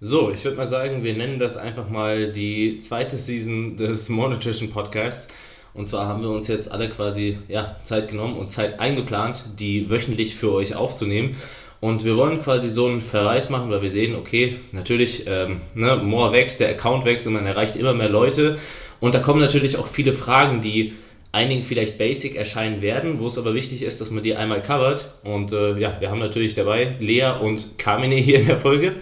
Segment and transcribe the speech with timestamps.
[0.00, 4.30] So, ich würde mal sagen, wir nennen das einfach mal die zweite Season des More
[4.30, 5.26] Nutrition Podcasts.
[5.74, 9.90] Und zwar haben wir uns jetzt alle quasi ja, Zeit genommen und Zeit eingeplant, die
[9.90, 11.34] wöchentlich für euch aufzunehmen.
[11.80, 15.96] Und wir wollen quasi so einen Verweis machen, weil wir sehen, okay, natürlich, ähm, ne,
[15.96, 18.56] More wächst, der Account wächst und man erreicht immer mehr Leute.
[19.00, 20.92] Und da kommen natürlich auch viele Fragen, die
[21.32, 25.10] einigen vielleicht basic erscheinen werden, wo es aber wichtig ist, dass man die einmal covert.
[25.24, 28.94] Und äh, ja, wir haben natürlich dabei Lea und Carmine hier in der Folge.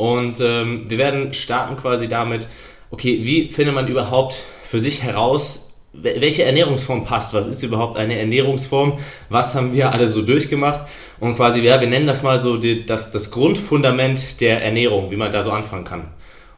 [0.00, 2.46] Und ähm, wir werden starten quasi damit,
[2.90, 7.34] okay, wie findet man überhaupt für sich heraus, welche Ernährungsform passt?
[7.34, 8.94] Was ist überhaupt eine Ernährungsform?
[9.28, 10.88] Was haben wir alle so durchgemacht?
[11.18, 15.16] Und quasi, ja, wir nennen das mal so die, das, das Grundfundament der Ernährung, wie
[15.16, 16.04] man da so anfangen kann.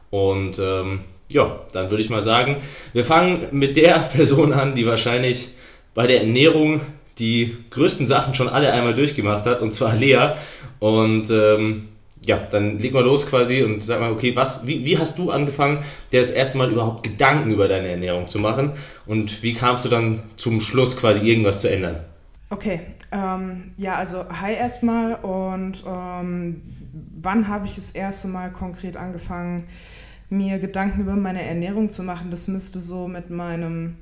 [0.09, 2.59] Und ähm, ja, dann würde ich mal sagen,
[2.93, 5.49] wir fangen mit der Person an, die wahrscheinlich
[5.93, 6.79] bei der Ernährung
[7.19, 10.29] die größten Sachen schon alle einmal durchgemacht hat, und zwar Lea.
[10.79, 11.89] Und ähm,
[12.25, 15.31] ja, dann leg mal los quasi und sag mal, okay, was, wie, wie hast du
[15.31, 18.71] angefangen, dir das erste Mal überhaupt Gedanken über deine Ernährung zu machen?
[19.05, 21.97] Und wie kamst du dann zum Schluss quasi irgendwas zu ändern?
[22.49, 26.61] Okay, ähm, ja, also hi erstmal und ähm,
[27.21, 29.63] wann habe ich das erste Mal konkret angefangen,
[30.29, 32.31] mir Gedanken über meine Ernährung zu machen.
[32.31, 33.97] Das müsste so mit meinem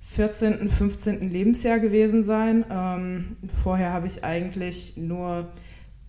[0.00, 1.30] 14., 15.
[1.30, 2.64] Lebensjahr gewesen sein.
[2.70, 5.48] Ähm, vorher habe ich eigentlich nur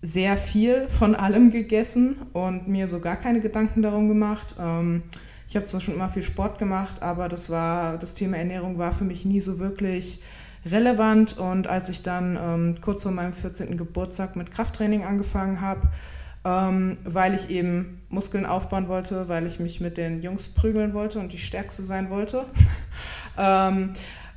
[0.06, 4.54] sehr viel von allem gegessen und mir so gar keine Gedanken darum gemacht.
[4.58, 5.02] Ähm,
[5.48, 8.92] ich habe zwar schon immer viel Sport gemacht, aber das war das Thema Ernährung war
[8.92, 10.22] für mich nie so wirklich
[10.64, 11.38] relevant.
[11.38, 13.76] Und als ich dann ähm, kurz vor meinem 14.
[13.76, 15.88] Geburtstag mit Krafttraining angefangen habe,
[16.44, 21.18] ähm, weil ich eben Muskeln aufbauen wollte, weil ich mich mit den Jungs prügeln wollte
[21.18, 22.46] und die Stärkste sein wollte.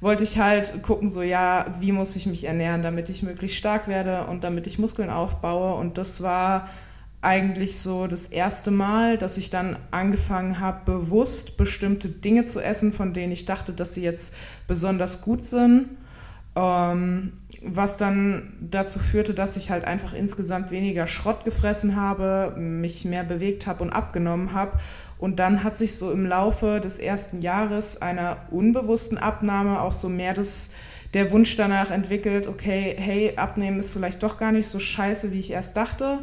[0.02, 3.88] wollte ich halt gucken, so ja, wie muss ich mich ernähren, damit ich möglichst stark
[3.88, 5.75] werde und damit ich Muskeln aufbaue.
[5.75, 6.69] Und das war
[7.22, 12.94] eigentlich so das erste Mal, dass ich dann angefangen habe, bewusst bestimmte Dinge zu essen,
[12.94, 14.36] von denen ich dachte, dass sie jetzt
[14.67, 15.89] besonders gut sind
[16.59, 23.05] ähm, was dann dazu führte, dass ich halt einfach insgesamt weniger Schrott gefressen habe, mich
[23.05, 24.77] mehr bewegt habe und abgenommen habe.
[25.17, 30.08] Und dann hat sich so im Laufe des ersten Jahres einer unbewussten Abnahme auch so
[30.08, 30.71] mehr das,
[31.14, 35.39] der Wunsch danach entwickelt, okay, hey, abnehmen ist vielleicht doch gar nicht so scheiße, wie
[35.39, 36.20] ich erst dachte.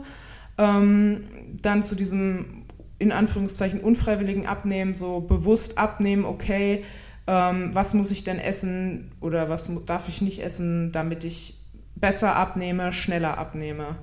[0.58, 1.24] Ähm,
[1.60, 2.64] dann zu diesem
[2.98, 6.82] in Anführungszeichen unfreiwilligen Abnehmen, so bewusst abnehmen, okay,
[7.26, 11.54] ähm, was muss ich denn essen oder was darf ich nicht essen, damit ich
[11.94, 13.97] besser abnehme, schneller abnehme.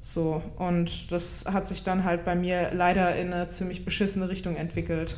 [0.00, 4.56] So, und das hat sich dann halt bei mir leider in eine ziemlich beschissene Richtung
[4.56, 5.16] entwickelt.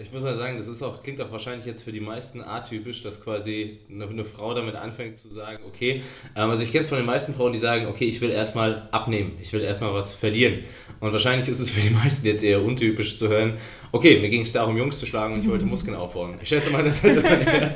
[0.00, 3.02] Ich muss mal sagen, das ist auch, klingt auch wahrscheinlich jetzt für die meisten atypisch,
[3.02, 6.04] dass quasi eine, eine Frau damit anfängt zu sagen, okay,
[6.36, 8.88] ähm, also ich kenne es von den meisten Frauen, die sagen, okay, ich will erstmal
[8.92, 10.60] abnehmen, ich will erstmal was verlieren.
[11.00, 13.54] Und wahrscheinlich ist es für die meisten jetzt eher untypisch zu hören,
[13.92, 16.34] okay, mir ging es darum, Jungs zu schlagen und ich wollte Muskeln aufbauen.
[16.42, 17.74] Ich schätze mal, das hätte man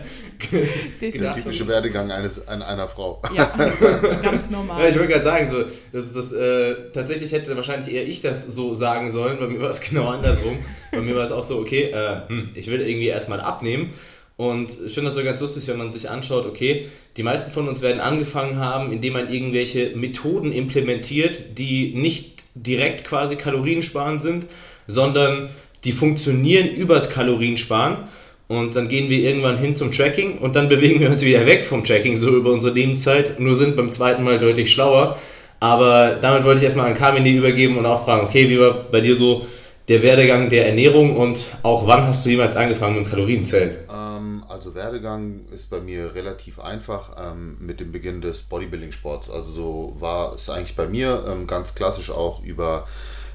[1.00, 3.22] Der typische Werdegang eines, einer Frau.
[3.34, 3.44] Ja,
[4.22, 4.82] ganz normal.
[4.82, 8.46] Ja, ich wollte gerade sagen, so, das, das, äh, tatsächlich hätte wahrscheinlich eher ich das
[8.46, 10.58] so sagen sollen, bei mir war es genau andersrum.
[10.90, 13.90] bei mir war es auch so, okay, äh, hm, ich will irgendwie erstmal abnehmen.
[14.36, 17.68] Und ich finde das so ganz lustig, wenn man sich anschaut, okay, die meisten von
[17.68, 24.46] uns werden angefangen haben, indem man irgendwelche Methoden implementiert, die nicht direkt quasi kaloriensparend sind,
[24.86, 25.50] sondern
[25.84, 28.08] die funktionieren übers Kaloriensparen.
[28.48, 31.64] Und dann gehen wir irgendwann hin zum Tracking und dann bewegen wir uns wieder weg
[31.64, 35.16] vom Tracking, so über unsere Lebenszeit, nur sind beim zweiten Mal deutlich schlauer.
[35.58, 39.00] Aber damit wollte ich erstmal an Carmine übergeben und auch fragen, okay, wie war bei
[39.00, 39.46] dir so
[39.88, 43.76] der Werdegang der Ernährung und auch wann hast du jemals angefangen mit Kalorienzellen?
[43.88, 49.30] Ähm, also Werdegang ist bei mir relativ einfach ähm, mit dem Beginn des Bodybuilding-Sports.
[49.30, 52.86] Also so war es eigentlich bei mir ähm, ganz klassisch auch über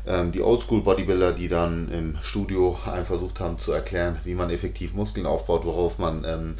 [0.07, 5.25] ähm, die Oldschool-Bodybuilder, die dann im Studio versucht haben zu erklären, wie man effektiv Muskeln
[5.25, 6.55] aufbaut, worauf man ähm,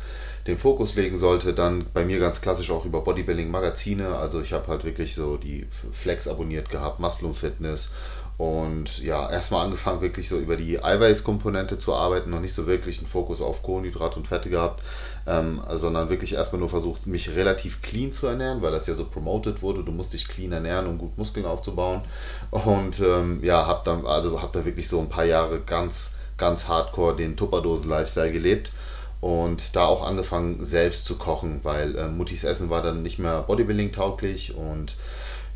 [0.48, 1.54] den Fokus legen sollte.
[1.54, 4.16] Dann bei mir ganz klassisch auch über Bodybuilding-Magazine.
[4.16, 7.92] Also ich habe halt wirklich so die Flex abonniert gehabt, Muscle Fitness
[8.38, 13.00] und ja, erstmal angefangen, wirklich so über die Eiweißkomponente zu arbeiten, noch nicht so wirklich
[13.00, 14.84] einen Fokus auf Kohlenhydrate und Fette gehabt,
[15.26, 19.06] ähm, sondern wirklich erstmal nur versucht, mich relativ clean zu ernähren, weil das ja so
[19.06, 19.84] promoted wurde.
[19.84, 22.04] Du musst dich clean ernähren, um gut Muskeln aufzubauen.
[22.52, 26.68] Und ähm, ja, hab dann, also hab da wirklich so ein paar Jahre ganz, ganz
[26.68, 28.72] hardcore den Tupperdosen-Lifestyle gelebt
[29.20, 33.42] und da auch angefangen, selbst zu kochen, weil äh, Muttis Essen war dann nicht mehr
[33.42, 34.96] Bodybuilding-tauglich und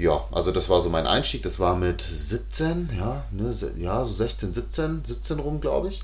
[0.01, 1.43] ja, also das war so mein Einstieg.
[1.43, 6.01] Das war mit 17, ja, ne, ja, so 16, 17, 17 rum, glaube ich.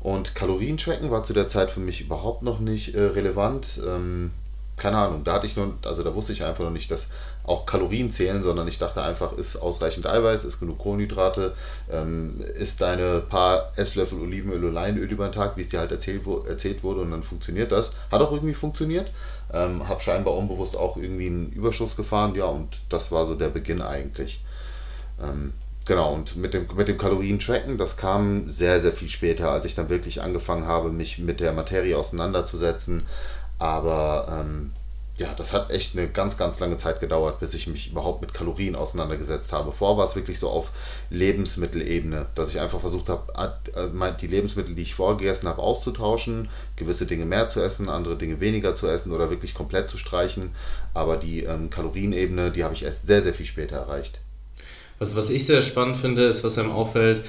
[0.00, 3.80] Und Kalorien tracken war zu der Zeit für mich überhaupt noch nicht äh, relevant.
[3.86, 4.30] Ähm,
[4.76, 7.06] keine Ahnung, da hatte ich noch, also da wusste ich einfach noch nicht, dass
[7.44, 11.54] auch Kalorien zählen, sondern ich dachte einfach, ist ausreichend Eiweiß, ist genug Kohlenhydrate,
[11.90, 15.90] ähm, ist deine paar Esslöffel Olivenöl oder Leinöl über den Tag, wie es dir halt
[15.90, 17.92] erzählt, erzählt wurde und dann funktioniert das.
[18.10, 19.10] Hat auch irgendwie funktioniert.
[19.52, 23.48] Ähm, habe scheinbar unbewusst auch irgendwie einen Überschuss gefahren, ja, und das war so der
[23.48, 24.42] Beginn eigentlich.
[25.20, 25.52] Ähm,
[25.86, 29.74] genau, und mit dem, mit dem Kalorien-Tracken, das kam sehr, sehr viel später, als ich
[29.74, 33.02] dann wirklich angefangen habe, mich mit der Materie auseinanderzusetzen.
[33.58, 34.72] Aber ähm,
[35.20, 38.32] ja, das hat echt eine ganz, ganz lange Zeit gedauert, bis ich mich überhaupt mit
[38.32, 39.70] Kalorien auseinandergesetzt habe.
[39.70, 40.72] Vorher war es wirklich so auf
[41.10, 43.30] Lebensmittelebene, dass ich einfach versucht habe,
[43.74, 48.40] äh, die Lebensmittel, die ich vorgegessen habe, auszutauschen, gewisse Dinge mehr zu essen, andere Dinge
[48.40, 50.52] weniger zu essen oder wirklich komplett zu streichen.
[50.94, 54.20] Aber die ähm, Kalorienebene, die habe ich erst sehr, sehr viel später erreicht.
[54.98, 57.24] Was, was ich sehr spannend finde, ist, was einem auffällt,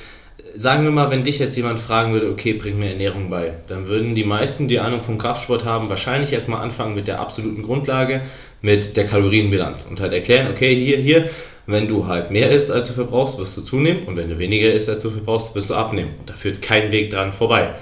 [0.55, 3.87] sagen wir mal, wenn dich jetzt jemand fragen würde, okay, bring mir Ernährung bei, dann
[3.87, 8.21] würden die meisten, die Ahnung vom Kraftsport haben, wahrscheinlich erstmal anfangen mit der absoluten Grundlage,
[8.61, 11.29] mit der Kalorienbilanz und halt erklären, okay, hier, hier,
[11.67, 14.71] wenn du halt mehr isst, als du verbrauchst, wirst du zunehmen und wenn du weniger
[14.71, 16.11] isst, als du verbrauchst, wirst du abnehmen.
[16.19, 17.75] Und da führt kein Weg dran vorbei.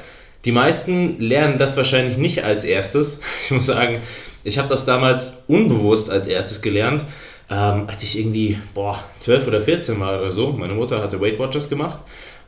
[0.46, 3.22] Die meisten lernen das wahrscheinlich nicht als erstes.
[3.46, 4.00] Ich muss sagen,
[4.44, 7.04] ich habe das damals unbewusst als erstes gelernt,
[7.50, 10.52] ähm, als ich irgendwie, boah, 12 oder 14 war oder so.
[10.52, 12.00] Meine Mutter hatte Weight Watchers gemacht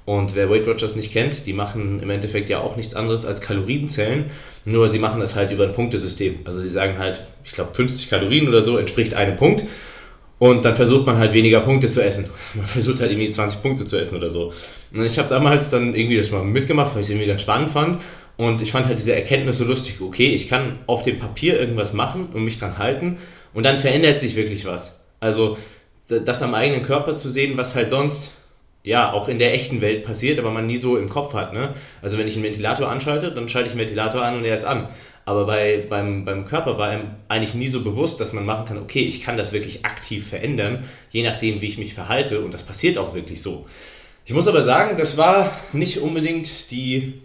[0.05, 3.41] und wer Weight Watchers nicht kennt, die machen im Endeffekt ja auch nichts anderes als
[3.41, 4.25] Kalorienzellen,
[4.65, 6.39] nur sie machen das halt über ein Punktesystem.
[6.45, 9.63] Also sie sagen halt, ich glaube 50 Kalorien oder so entspricht einem Punkt
[10.39, 12.27] und dann versucht man halt weniger Punkte zu essen.
[12.55, 14.51] Man versucht halt irgendwie 20 Punkte zu essen oder so.
[14.91, 17.69] Und ich habe damals dann irgendwie das mal mitgemacht, weil ich es irgendwie ganz spannend
[17.69, 18.01] fand
[18.37, 21.93] und ich fand halt diese Erkenntnis so lustig, okay, ich kann auf dem Papier irgendwas
[21.93, 23.19] machen und mich dran halten
[23.53, 25.01] und dann verändert sich wirklich was.
[25.19, 25.57] Also
[26.07, 28.40] das am eigenen Körper zu sehen, was halt sonst
[28.83, 31.53] ja, auch in der echten Welt passiert, aber man nie so im Kopf hat.
[31.53, 31.73] Ne?
[32.01, 34.65] Also wenn ich einen Ventilator anschalte, dann schalte ich einen Ventilator an und er ist
[34.65, 34.89] an.
[35.23, 38.79] Aber bei, beim, beim Körper war einem eigentlich nie so bewusst, dass man machen kann,
[38.79, 42.41] okay, ich kann das wirklich aktiv verändern, je nachdem, wie ich mich verhalte.
[42.41, 43.67] Und das passiert auch wirklich so.
[44.25, 47.21] Ich muss aber sagen, das war nicht unbedingt die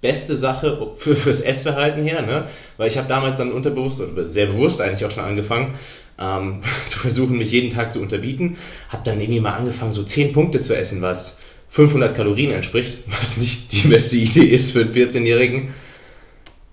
[0.00, 2.46] beste Sache für, fürs Essverhalten her, ne?
[2.76, 5.74] weil ich habe damals dann unterbewusst, sehr bewusst eigentlich auch schon angefangen,
[6.18, 8.56] ähm, zu versuchen, mich jeden Tag zu unterbieten.
[8.88, 13.36] Habe dann irgendwie mal angefangen, so 10 Punkte zu essen, was 500 Kalorien entspricht, was
[13.38, 15.74] nicht die beste Idee ist für einen 14-Jährigen.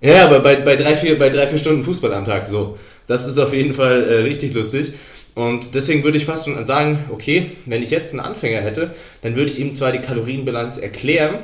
[0.02, 2.78] Ja, aber bei, bei, drei, vier, bei drei, vier Stunden Fußball am Tag, so.
[3.08, 4.94] Das ist auf jeden Fall äh, richtig lustig.
[5.36, 9.36] Und deswegen würde ich fast schon sagen, okay, wenn ich jetzt einen Anfänger hätte, dann
[9.36, 11.40] würde ich ihm zwar die Kalorienbilanz erklären,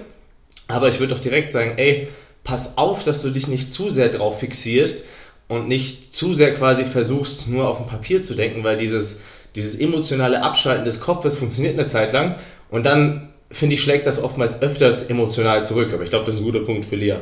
[0.67, 2.09] aber ich würde doch direkt sagen, ey,
[2.43, 5.05] pass auf, dass du dich nicht zu sehr drauf fixierst,
[5.47, 9.21] und nicht zu sehr quasi versuchst, nur auf dem Papier zu denken, weil dieses,
[9.55, 12.35] dieses emotionale Abschalten des Kopfes funktioniert eine Zeit lang
[12.69, 15.93] und dann, finde ich, schlägt das oftmals öfters emotional zurück.
[15.93, 17.17] Aber ich glaube, das ist ein guter Punkt für Lea.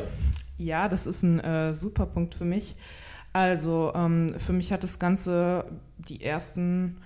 [0.57, 2.75] Ja, das ist ein äh, super Punkt für mich.
[3.33, 5.65] Also ähm, für mich hat das Ganze
[5.97, 6.97] die ersten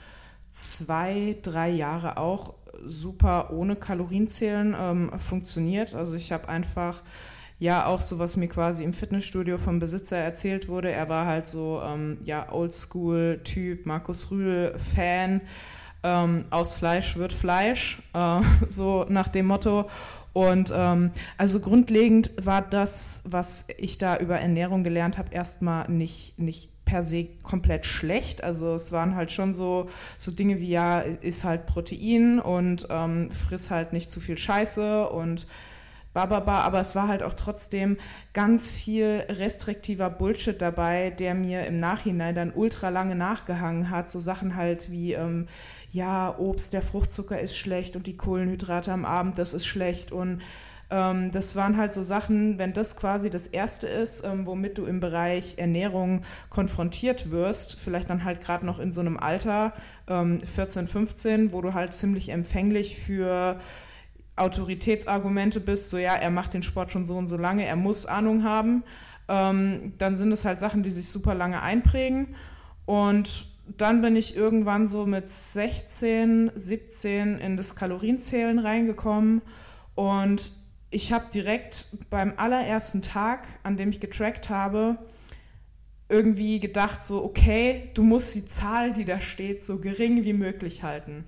[0.47, 2.53] zwei, drei Jahre auch
[2.85, 5.95] super ohne Kalorienzählen ähm, funktioniert.
[5.95, 7.01] Also ich habe einfach
[7.59, 10.91] ja auch so, was mir quasi im Fitnessstudio vom Besitzer erzählt wurde.
[10.91, 15.41] Er war halt so, ähm, ja, Oldschool-Typ, Markus Rühl-Fan.
[16.01, 19.89] Ähm, aus Fleisch wird Fleisch, äh, so nach dem Motto.
[20.31, 26.39] Und ähm, also grundlegend war das, was ich da über Ernährung gelernt habe, erstmal nicht,
[26.39, 28.43] nicht per se komplett schlecht.
[28.43, 33.29] Also es waren halt schon so, so Dinge wie, ja, ist halt Protein und ähm,
[33.31, 35.45] friss halt nicht zu viel Scheiße und
[36.13, 37.97] bababa, aber es war halt auch trotzdem
[38.33, 44.09] ganz viel restriktiver Bullshit dabei, der mir im Nachhinein dann ultra lange nachgehangen hat.
[44.09, 45.47] So Sachen halt wie, ähm,
[45.91, 50.41] ja, Obst, der Fruchtzucker ist schlecht und die Kohlenhydrate am Abend, das ist schlecht und
[50.91, 54.85] ähm, das waren halt so Sachen, wenn das quasi das Erste ist, ähm, womit du
[54.85, 59.73] im Bereich Ernährung konfrontiert wirst, vielleicht dann halt gerade noch in so einem Alter,
[60.07, 63.59] ähm, 14, 15, wo du halt ziemlich empfänglich für
[64.39, 68.05] Autoritätsargumente bist, so ja, er macht den Sport schon so und so lange, er muss
[68.05, 68.83] Ahnung haben,
[69.27, 72.35] ähm, dann sind es halt Sachen, die sich super lange einprägen.
[72.85, 79.41] Und dann bin ich irgendwann so mit 16, 17 in das Kalorienzählen reingekommen
[79.93, 80.51] und
[80.91, 84.97] ich habe direkt beim allerersten Tag, an dem ich getrackt habe,
[86.09, 90.81] irgendwie gedacht, so, okay, du musst die Zahl, die da steht, so gering wie möglich
[90.81, 91.25] halten.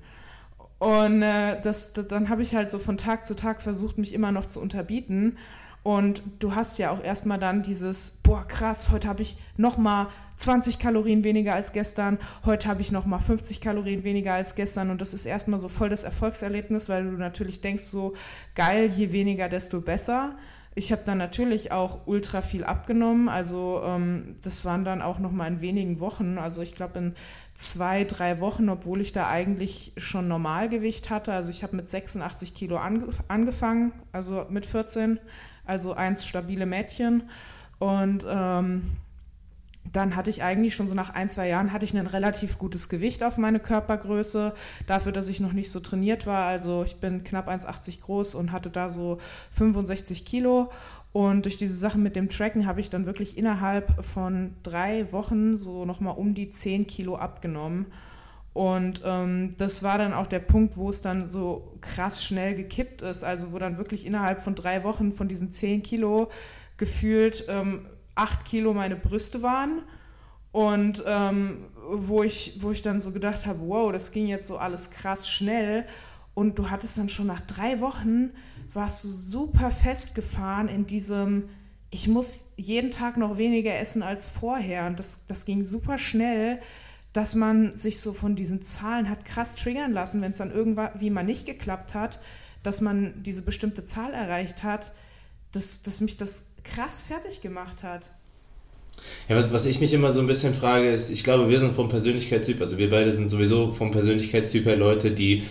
[0.82, 4.16] Und äh, das, das, dann habe ich halt so von Tag zu Tag versucht, mich
[4.16, 5.38] immer noch zu unterbieten.
[5.84, 10.08] Und du hast ja auch erstmal dann dieses, boah, krass, heute habe ich nochmal
[10.38, 14.90] 20 Kalorien weniger als gestern, heute habe ich nochmal 50 Kalorien weniger als gestern.
[14.90, 18.14] Und das ist erstmal so voll das Erfolgserlebnis, weil du natürlich denkst, so
[18.56, 20.36] geil, je weniger, desto besser.
[20.74, 23.28] Ich habe dann natürlich auch ultra viel abgenommen.
[23.28, 26.38] Also ähm, das waren dann auch noch mal in wenigen Wochen.
[26.38, 27.16] Also ich glaube in
[27.56, 31.34] zwei, drei Wochen, obwohl ich da eigentlich schon Normalgewicht hatte.
[31.34, 35.20] Also ich habe mit 86 Kilo ange angefangen, also mit 14,
[35.66, 37.30] also eins stabile Mädchen.
[37.80, 38.92] Und ähm,
[39.92, 42.88] dann hatte ich eigentlich schon so nach ein, zwei Jahren hatte ich ein relativ gutes
[42.88, 44.54] Gewicht auf meine Körpergröße,
[44.88, 46.46] dafür, dass ich noch nicht so trainiert war.
[46.46, 49.18] Also ich bin knapp 1,80 groß und hatte da so
[49.52, 50.70] 65 Kilo.
[51.14, 55.58] Und durch diese Sachen mit dem Tracken habe ich dann wirklich innerhalb von drei Wochen
[55.58, 57.88] so nochmal um die 10 Kilo abgenommen.
[58.54, 63.02] Und ähm, das war dann auch der Punkt, wo es dann so krass schnell gekippt
[63.02, 63.24] ist.
[63.24, 66.30] Also wo dann wirklich innerhalb von drei Wochen von diesen 10 Kilo
[66.78, 69.82] gefühlt ähm, acht Kilo meine Brüste waren.
[70.52, 74.58] Und ähm, wo, ich, wo ich dann so gedacht habe, wow, das ging jetzt so
[74.58, 75.86] alles krass schnell.
[76.34, 78.32] Und du hattest dann schon nach drei Wochen,
[78.74, 81.50] warst du super festgefahren in diesem,
[81.90, 84.88] ich muss jeden Tag noch weniger essen als vorher.
[84.88, 86.60] Und das, das ging super schnell,
[87.14, 91.10] dass man sich so von diesen Zahlen hat krass triggern lassen, wenn es dann irgendwie
[91.10, 92.20] mal nicht geklappt hat,
[92.64, 94.94] dass man diese bestimmte Zahl erreicht hat,
[95.52, 98.10] dass, dass mich das krass fertig gemacht hat.
[99.28, 101.74] Ja, was, was ich mich immer so ein bisschen frage, ist, ich glaube, wir sind
[101.74, 105.44] vom Persönlichkeitstyp, also wir beide sind sowieso vom Persönlichkeitstyp her Leute, die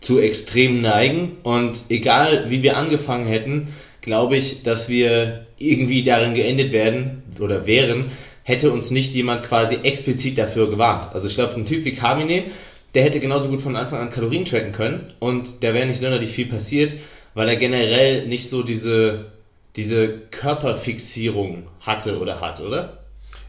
[0.00, 3.68] zu extrem neigen und egal wie wir angefangen hätten,
[4.00, 8.10] glaube ich, dass wir irgendwie darin geendet werden oder wären,
[8.42, 11.08] hätte uns nicht jemand quasi explizit dafür gewarnt.
[11.12, 12.44] Also ich glaube, ein Typ wie Kamine,
[12.94, 16.30] der hätte genauso gut von Anfang an Kalorien tracken können und da wäre nicht sonderlich
[16.30, 16.94] viel passiert,
[17.34, 19.26] weil er generell nicht so diese
[19.76, 23.04] diese Körperfixierung hatte oder hat, oder?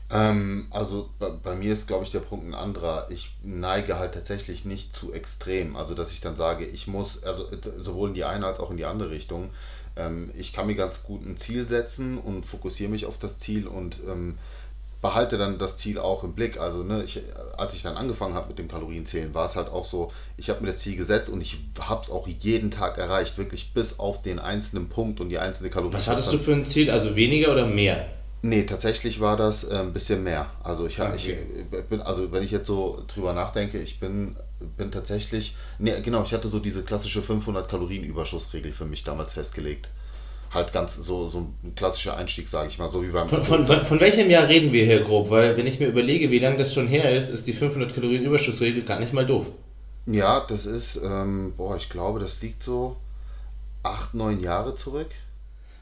[0.10, 3.08] Ähm, also bei, bei, mir ist, glaube ich, der Punkt ein anderer.
[3.10, 5.76] Ich neige halt tatsächlich nicht zu extrem.
[5.76, 8.78] Also, dass ich dann sage, ich muss, also sowohl in die eine als auch in
[8.78, 9.50] die andere Richtung.
[9.96, 13.68] Ähm, ich kann mir ganz gut ein Ziel setzen und fokussiere mich auf das Ziel
[13.68, 14.38] und ähm,
[15.02, 16.60] behalte dann das Ziel auch im Blick.
[16.60, 17.22] Also, ne, ich,
[17.58, 20.62] als ich dann angefangen habe mit dem Kalorienzählen, war es halt auch so, ich habe
[20.62, 24.22] mir das Ziel gesetzt und ich habe es auch jeden Tag erreicht, wirklich bis auf
[24.22, 25.94] den einzelnen Punkt und die einzelne Kalorie.
[25.94, 26.90] Was hattest du für ein Ziel?
[26.90, 28.08] Also weniger oder mehr?
[28.44, 30.52] Nee, tatsächlich war das äh, ein bisschen mehr.
[30.64, 31.40] Also ich, okay.
[31.72, 34.36] ich bin, also wenn ich jetzt so drüber nachdenke, ich bin,
[34.78, 39.34] bin tatsächlich, nee, genau, ich hatte so diese klassische 500 Kalorien Überschussregel für mich damals
[39.34, 39.90] festgelegt
[40.52, 43.28] halt ganz so, so ein klassischer Einstieg, sage ich mal, so wie beim.
[43.28, 45.30] Von, von, von, von, welchem Jahr reden wir hier grob?
[45.30, 48.24] Weil, wenn ich mir überlege, wie lange das schon her ist, ist die 500 Kalorien
[48.24, 49.48] Überschussregel gar nicht mal doof.
[50.06, 52.98] Ja, das ist, ähm, boah, ich glaube, das liegt so
[53.84, 55.10] acht, neun Jahre zurück.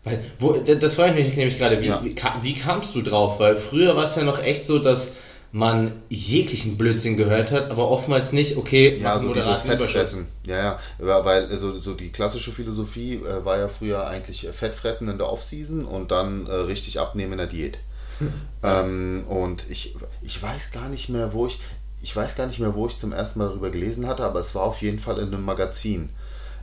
[0.03, 2.03] Weil, wo, das frage ich mich nämlich gerade, wie, ja.
[2.03, 3.39] wie, wie kamst du drauf?
[3.39, 5.13] Weil früher war es ja noch echt so, dass
[5.55, 10.27] man jeglichen Blödsinn gehört hat, aber oftmals nicht, okay, ja, so dieses Fettfressen.
[10.43, 15.17] Ja, ja, weil so, so die klassische Philosophie äh, war ja früher eigentlich Fettfressen in
[15.17, 17.79] der Offseason und dann äh, richtig abnehmen in der Diät.
[18.63, 21.61] ähm, und ich, ich weiß gar nicht mehr, wo ich,
[22.03, 24.55] ich weiß gar nicht mehr, wo ich zum ersten Mal darüber gelesen hatte, aber es
[24.55, 26.09] war auf jeden Fall in einem Magazin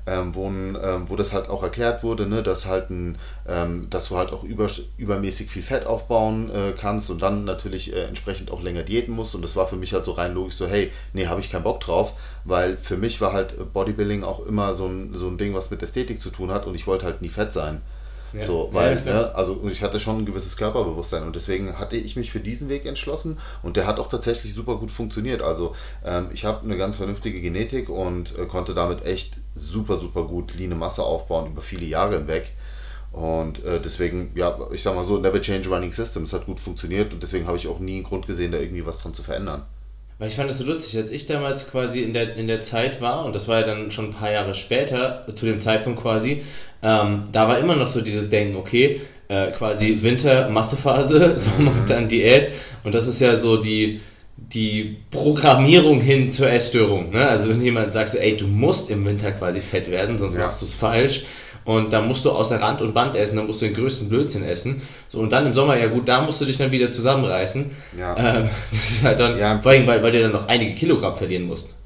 [0.07, 3.19] ähm, wo, ähm, wo das halt auch erklärt wurde, ne, dass halt ein,
[3.49, 7.93] ähm, dass du halt auch über, übermäßig viel Fett aufbauen äh, kannst und dann natürlich
[7.93, 9.35] äh, entsprechend auch länger diäten musst.
[9.35, 11.65] Und das war für mich halt so rein logisch so, hey, nee, habe ich keinen
[11.65, 15.55] Bock drauf, weil für mich war halt Bodybuilding auch immer so ein, so ein Ding,
[15.55, 17.81] was mit Ästhetik zu tun hat und ich wollte halt nie fett sein.
[18.33, 18.43] Ja.
[18.43, 22.17] So, weil, ja, ne, also ich hatte schon ein gewisses Körperbewusstsein und deswegen hatte ich
[22.17, 25.43] mich für diesen Weg entschlossen und der hat auch tatsächlich super gut funktioniert.
[25.43, 30.25] Also ähm, ich habe eine ganz vernünftige Genetik und äh, konnte damit echt super, super
[30.25, 32.51] gut leane Masse aufbauen über viele Jahre hinweg.
[33.13, 37.13] Und äh, deswegen, ja, ich sag mal so, never change running systems hat gut funktioniert
[37.13, 39.63] und deswegen habe ich auch nie einen Grund gesehen, da irgendwie was dran zu verändern.
[40.19, 43.01] Weil ich fand das so lustig, als ich damals quasi in der, in der Zeit
[43.01, 46.43] war, und das war ja dann schon ein paar Jahre später, zu dem Zeitpunkt quasi,
[46.83, 51.87] ähm, da war immer noch so dieses Denken, okay, äh, quasi Winter, Massephase, Sommer, mhm.
[51.87, 52.49] dann Diät.
[52.85, 54.01] Und das ist ja so die,
[54.37, 57.11] die Programmierung hin zur Essstörung.
[57.11, 57.27] Ne?
[57.27, 60.43] Also wenn jemand sagt so, ey, du musst im Winter quasi fett werden, sonst ja.
[60.43, 61.25] machst du es falsch.
[61.65, 64.43] Und dann musst du außer Rand und Band essen, dann musst du den größten Blödsinn
[64.45, 64.83] essen.
[65.09, 67.71] So, und dann im Sommer, ja gut, da musst du dich dann wieder zusammenreißen.
[67.97, 68.17] Ja.
[68.17, 69.61] Ähm, das ist halt dann, ja.
[69.61, 71.77] vor allem, weil, weil du dann noch einige Kilogramm verlieren musst.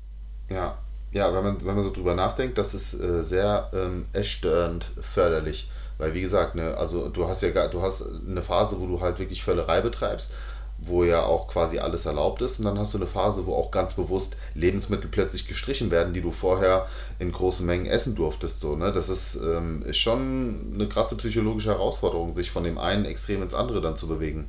[0.49, 0.79] Ja,
[1.13, 5.69] ja, wenn man, wenn man so drüber nachdenkt, das ist äh, sehr ähm, essstörend förderlich.
[5.99, 9.19] Weil wie gesagt, ne, also du hast ja du hast eine Phase, wo du halt
[9.19, 10.31] wirklich Völlerei betreibst
[10.79, 12.59] wo ja auch quasi alles erlaubt ist.
[12.59, 16.21] Und dann hast du eine Phase, wo auch ganz bewusst Lebensmittel plötzlich gestrichen werden, die
[16.21, 16.87] du vorher
[17.19, 18.61] in großen Mengen essen durftest.
[18.61, 18.93] So, ne?
[18.93, 23.55] Das ist, ähm, ist schon eine krasse psychologische Herausforderung, sich von dem einen Extrem ins
[23.55, 24.49] andere dann zu bewegen.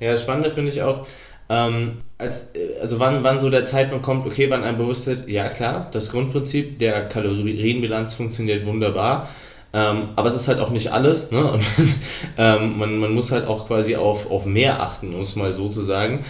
[0.00, 1.06] Ja, das Spannende finde ich auch,
[1.48, 5.48] ähm, als, also wann, wann so der Zeitpunkt kommt, okay, wann ein bewusst wird, ja
[5.48, 9.28] klar, das Grundprinzip der Kalorienbilanz funktioniert wunderbar
[9.76, 11.32] Ähm, aber es ist halt auch nicht alles.
[11.32, 11.44] Ne?
[11.44, 11.62] Und
[12.38, 15.68] ähm, man, man muss halt auch quasi auf, auf mehr achten, um es mal so
[15.68, 16.24] zu sagen.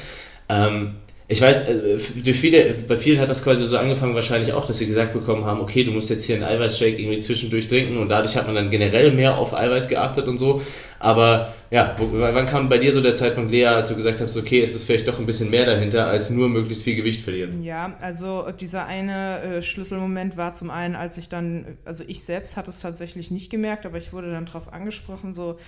[0.48, 0.96] Ähm,
[1.28, 4.86] ich weiß, äh, viele, bei vielen hat das quasi so angefangen, wahrscheinlich auch, dass sie
[4.86, 8.36] gesagt bekommen haben, okay, du musst jetzt hier einen Eiweißshake irgendwie zwischendurch trinken und dadurch
[8.36, 10.62] hat man dann generell mehr auf Eiweiß geachtet und so.
[11.00, 14.60] Aber ja, wann kam bei dir so der Zeitpunkt, Lea, als du gesagt hast, okay,
[14.60, 17.60] ist es vielleicht doch ein bisschen mehr dahinter, als nur möglichst viel Gewicht verlieren?
[17.60, 22.56] Ja, also dieser eine äh, Schlüsselmoment war zum einen, als ich dann, also ich selbst
[22.56, 25.58] hatte es tatsächlich nicht gemerkt, aber ich wurde dann darauf angesprochen, so,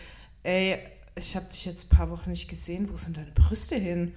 [0.45, 0.79] ey,
[1.17, 4.15] ich habe dich jetzt ein paar Wochen nicht gesehen, wo sind deine Brüste hin?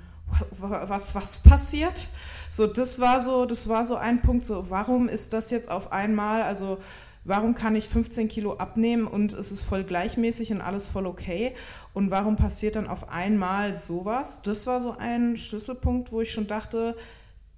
[0.51, 2.07] Was passiert?
[2.49, 5.91] So, das war so, das war so ein Punkt, so, warum ist das jetzt auf
[5.91, 6.79] einmal, also
[7.23, 11.53] warum kann ich 15 Kilo abnehmen und es ist voll gleichmäßig und alles voll okay?
[11.93, 14.41] Und warum passiert dann auf einmal sowas?
[14.41, 16.95] Das war so ein Schlüsselpunkt, wo ich schon dachte,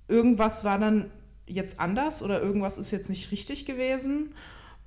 [0.07, 1.09] irgendwas war dann
[1.45, 4.33] jetzt anders oder irgendwas ist jetzt nicht richtig gewesen.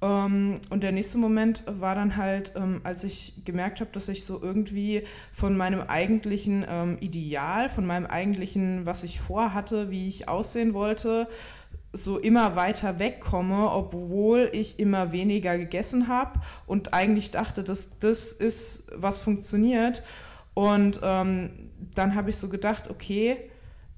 [0.02, 4.24] Ähm, und der nächste Moment war dann halt, ähm, als ich gemerkt habe, dass ich
[4.24, 10.28] so irgendwie von meinem eigentlichen ähm, Ideal, von meinem eigentlichen, was ich vorhatte, wie ich
[10.28, 11.28] aussehen wollte,
[11.92, 18.32] so immer weiter wegkomme, obwohl ich immer weniger gegessen habe und eigentlich dachte, dass das
[18.32, 20.02] ist, was funktioniert.
[20.52, 21.50] Und ähm,
[21.94, 23.36] dann habe ich so gedacht, okay,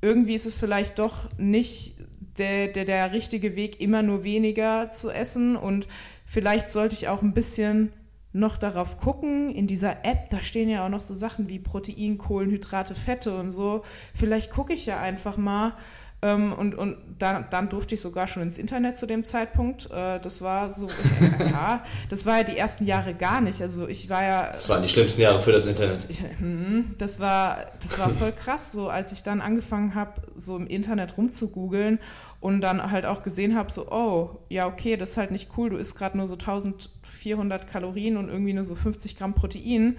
[0.01, 1.98] irgendwie ist es vielleicht doch nicht
[2.39, 5.57] der, der, der richtige Weg, immer nur weniger zu essen.
[5.57, 5.89] Und
[6.25, 7.93] vielleicht sollte ich auch ein bisschen
[8.33, 9.51] noch darauf gucken.
[9.55, 13.51] In dieser App, da stehen ja auch noch so Sachen wie Protein, Kohlenhydrate, Fette und
[13.51, 13.83] so.
[14.15, 15.75] Vielleicht gucke ich ja einfach mal,
[16.21, 19.89] ähm, und und dann, dann durfte ich sogar schon ins Internet zu dem Zeitpunkt.
[19.91, 20.89] Äh, das war so,
[21.39, 23.63] ja, das war ja die ersten Jahre gar nicht.
[23.63, 24.53] Also ich war ja.
[24.53, 26.07] Das waren die schlimmsten Jahre für das Internet.
[26.39, 30.67] Mhm, das war, das war voll krass, so als ich dann angefangen habe, so im
[30.67, 31.99] Internet rumzugoogeln
[32.41, 35.71] und dann halt auch gesehen habe, so, oh, ja, okay, das ist halt nicht cool,
[35.71, 39.99] du isst gerade nur so 1400 Kalorien und irgendwie nur so 50 Gramm Protein.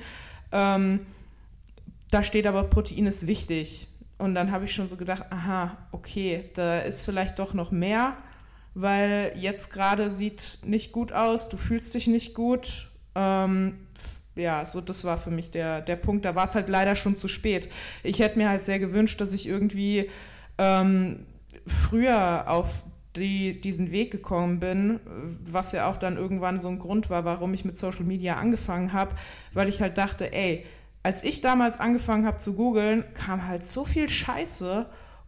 [0.52, 1.02] Ähm,
[2.10, 3.89] da steht aber, Protein ist wichtig.
[4.20, 8.18] Und dann habe ich schon so gedacht, aha, okay, da ist vielleicht doch noch mehr,
[8.76, 12.92] weil jetzt gerade sieht nicht gut aus, du fühlst dich nicht gut.
[13.16, 13.78] Ähm,
[14.36, 16.26] ja, so das war für mich der, der Punkt.
[16.26, 17.70] Da war es halt leider schon zu spät.
[18.04, 20.10] Ich hätte mir halt sehr gewünscht, dass ich irgendwie
[20.58, 21.26] ähm,
[21.66, 22.84] früher auf
[23.16, 25.00] die, diesen Weg gekommen bin,
[25.46, 28.94] was ja auch dann irgendwann so ein Grund war, warum ich mit Social Media angefangen
[28.94, 29.16] habe,
[29.54, 30.66] weil ich halt dachte, ey,
[31.04, 34.86] als ich damals angefangen habe zu googeln, kam halt so viel Scheiße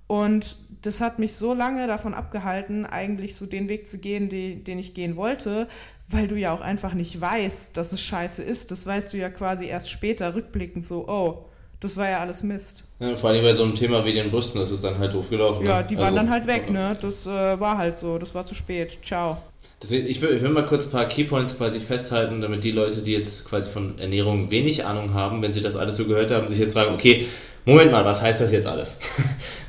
[0.07, 4.63] und das hat mich so lange davon abgehalten, eigentlich so den Weg zu gehen, die,
[4.63, 5.67] den ich gehen wollte,
[6.09, 8.71] weil du ja auch einfach nicht weißt, dass es scheiße ist.
[8.71, 11.45] Das weißt du ja quasi erst später, rückblickend so, oh,
[11.79, 12.83] das war ja alles Mist.
[12.99, 15.29] Ja, vor allem bei so einem Thema wie den Brüsten ist es dann halt doof
[15.29, 15.65] gelaufen.
[15.65, 15.87] Ja, ne?
[15.87, 16.97] die waren also, dann halt weg, ne?
[16.99, 18.99] Das äh, war halt so, das war zu spät.
[19.03, 19.37] Ciao.
[19.81, 23.01] Deswegen, ich will, ich will mal kurz ein paar Keypoints quasi festhalten, damit die Leute,
[23.01, 26.47] die jetzt quasi von Ernährung wenig Ahnung haben, wenn sie das alles so gehört haben,
[26.47, 27.25] sich jetzt fragen, okay,
[27.65, 28.99] Moment mal, was heißt das jetzt alles?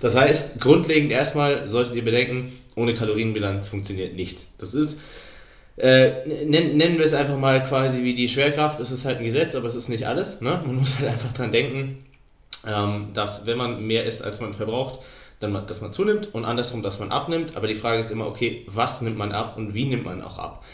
[0.01, 4.57] Das heißt, grundlegend erstmal solltet ihr bedenken, ohne Kalorienbilanz funktioniert nichts.
[4.59, 5.01] Das ist,
[5.77, 6.11] äh,
[6.45, 9.69] nennen, wir es einfach mal quasi wie die Schwerkraft, das ist halt ein Gesetz, aber
[9.69, 10.41] es ist nicht alles.
[10.41, 10.61] Ne?
[10.67, 12.05] Man muss halt einfach dran denken,
[12.67, 14.99] ähm, dass wenn man mehr isst, als man verbraucht,
[15.43, 17.57] dann, dass man zunimmt und andersrum, dass man abnimmt.
[17.57, 20.39] Aber die Frage ist immer, okay, was nimmt man ab und wie nimmt man auch
[20.39, 20.65] ab?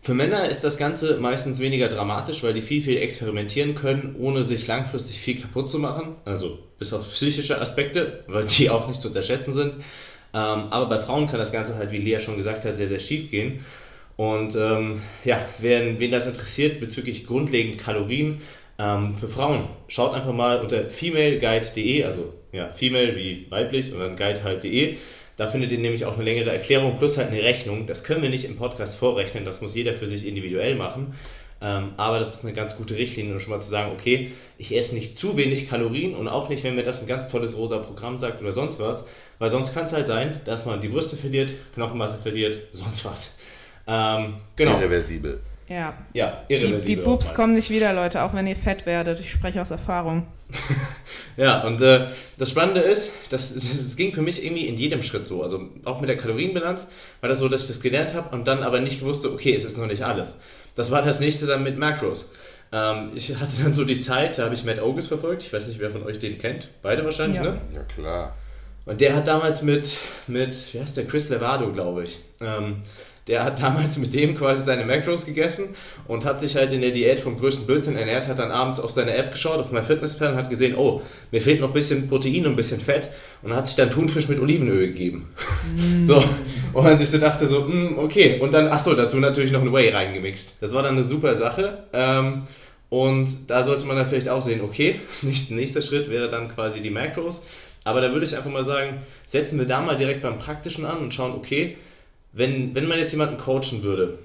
[0.00, 4.44] Für Männer ist das Ganze meistens weniger dramatisch, weil die viel, viel experimentieren können, ohne
[4.44, 6.14] sich langfristig viel kaputt zu machen.
[6.24, 9.74] Also bis auf psychische Aspekte, weil die auch nicht zu unterschätzen sind.
[10.32, 12.98] Ähm, aber bei Frauen kann das Ganze halt, wie Lea schon gesagt hat, sehr, sehr
[12.98, 13.64] schief gehen.
[14.16, 18.40] Und ähm, ja, wen, wen das interessiert bezüglich grundlegend Kalorien,
[18.78, 24.16] ähm, für Frauen, schaut einfach mal unter femaleguide.de, also ja, female wie weiblich und dann
[24.16, 24.96] guide halt.de.
[25.36, 27.86] Da findet ihr nämlich auch eine längere Erklärung plus halt eine Rechnung.
[27.86, 31.14] Das können wir nicht im Podcast vorrechnen, das muss jeder für sich individuell machen.
[31.60, 34.76] Ähm, aber das ist eine ganz gute Richtlinie, um schon mal zu sagen, okay, ich
[34.76, 37.78] esse nicht zu wenig Kalorien und auch nicht, wenn mir das ein ganz tolles rosa
[37.78, 39.06] Programm sagt oder sonst was,
[39.38, 43.38] weil sonst kann es halt sein, dass man die Brüste verliert, Knochenmasse verliert, sonst was.
[43.86, 44.72] Ähm, genau.
[44.72, 45.40] Irreversibel.
[45.68, 45.94] Ja.
[46.12, 46.96] Ja, irreversibel.
[46.96, 49.18] Die, die Boobs kommen nicht wieder, Leute, auch wenn ihr fett werdet.
[49.20, 50.26] Ich spreche aus Erfahrung.
[51.36, 52.06] ja, und äh,
[52.38, 55.42] das Spannende ist, das, das ging für mich irgendwie in jedem Schritt so.
[55.42, 56.88] Also auch mit der Kalorienbilanz
[57.20, 59.64] war das so, dass ich das gelernt habe und dann aber nicht wusste, okay, es
[59.64, 60.34] ist noch nicht alles.
[60.74, 62.34] Das war das nächste dann mit Macros.
[62.72, 65.42] Ähm, ich hatte dann so die Zeit, da habe ich Matt Ogus verfolgt.
[65.42, 66.68] Ich weiß nicht, wer von euch den kennt.
[66.82, 67.44] Beide wahrscheinlich, ja.
[67.44, 67.60] ne?
[67.74, 68.36] Ja, klar.
[68.84, 72.76] Und der hat damals mit, mit wie heißt der, Chris Levado, glaube ich, ähm,
[73.28, 75.74] der hat damals mit dem quasi seine Macros gegessen
[76.06, 78.90] und hat sich halt in der Diät vom größten Blödsinn ernährt, hat dann abends auf
[78.92, 82.46] seine App geschaut, auf MyFitnessPal und hat gesehen, oh, mir fehlt noch ein bisschen Protein
[82.46, 83.08] und ein bisschen Fett
[83.42, 85.28] und hat sich dann Thunfisch mit Olivenöl gegeben.
[85.76, 86.06] Mm.
[86.06, 86.22] So,
[86.72, 88.38] Und man sich so dachte so, mh, okay.
[88.38, 90.62] Und dann, achso, dazu natürlich noch ein Whey reingemixt.
[90.62, 91.78] Das war dann eine super Sache.
[91.92, 92.42] Ähm,
[92.90, 95.00] und da sollte man dann vielleicht auch sehen, okay,
[95.50, 97.46] nächster Schritt wäre dann quasi die Macros.
[97.82, 100.98] Aber da würde ich einfach mal sagen, setzen wir da mal direkt beim Praktischen an
[100.98, 101.76] und schauen, okay,
[102.36, 104.18] wenn, wenn man jetzt jemanden coachen würde,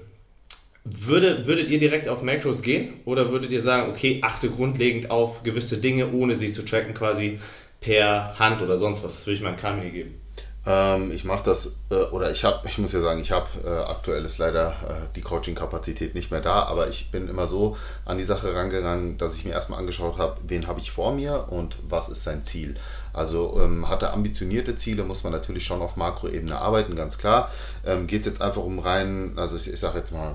[0.84, 5.42] würde, würdet ihr direkt auf Macros gehen oder würdet ihr sagen, okay, achte grundlegend auf
[5.42, 7.38] gewisse Dinge, ohne sie zu tracken, quasi
[7.80, 9.14] per Hand oder sonst was?
[9.14, 10.20] Das würde ich mal an Kamini geben.
[10.64, 13.90] Ähm, ich mache das, äh, oder ich habe, ich muss ja sagen, ich habe äh,
[13.90, 18.18] aktuell ist leider äh, die Coaching-Kapazität nicht mehr da, aber ich bin immer so an
[18.18, 21.78] die Sache rangegangen, dass ich mir erstmal angeschaut habe, wen habe ich vor mir und
[21.88, 22.76] was ist sein Ziel.
[23.12, 27.50] Also ähm, hat er ambitionierte Ziele, muss man natürlich schon auf Makroebene arbeiten, ganz klar.
[27.86, 30.34] Ähm, Geht es jetzt einfach um rein, also ich, ich sage jetzt mal,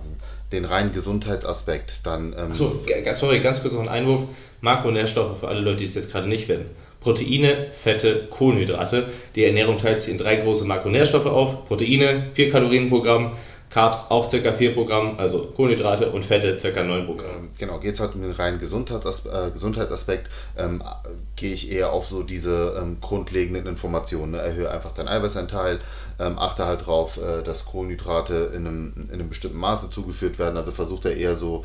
[0.52, 2.34] den reinen Gesundheitsaspekt, dann.
[2.38, 2.72] Ähm Achso,
[3.14, 4.26] sorry, ganz kurz noch ein Einwurf.
[4.62, 6.66] Makronährstoffe für alle Leute, die es jetzt gerade nicht werden.
[7.00, 9.08] Proteine, Fette, Kohlenhydrate.
[9.36, 11.66] Die Ernährung teilt sich in drei große Makronährstoffe auf.
[11.66, 13.34] Proteine, 4 Kalorien pro Gramm,
[13.70, 14.54] Carbs auch ca.
[14.54, 16.84] 4 pro Gramm, also Kohlenhydrate und Fette ca.
[16.84, 17.30] 9 pro Gramm.
[17.30, 20.82] Ähm, genau, geht es halt um den reinen Gesundheitsas äh, Gesundheitsaspekt, ähm,
[21.36, 24.32] gehe ich eher auf so diese ähm, grundlegenden Informationen.
[24.32, 24.40] Ne?
[24.40, 25.80] Erhöhe einfach deinen Eiweißanteil,
[26.20, 30.58] ähm, achte halt darauf, äh, dass Kohlenhydrate in einem, in einem bestimmten Maße zugeführt werden.
[30.58, 31.64] Also versucht er eher so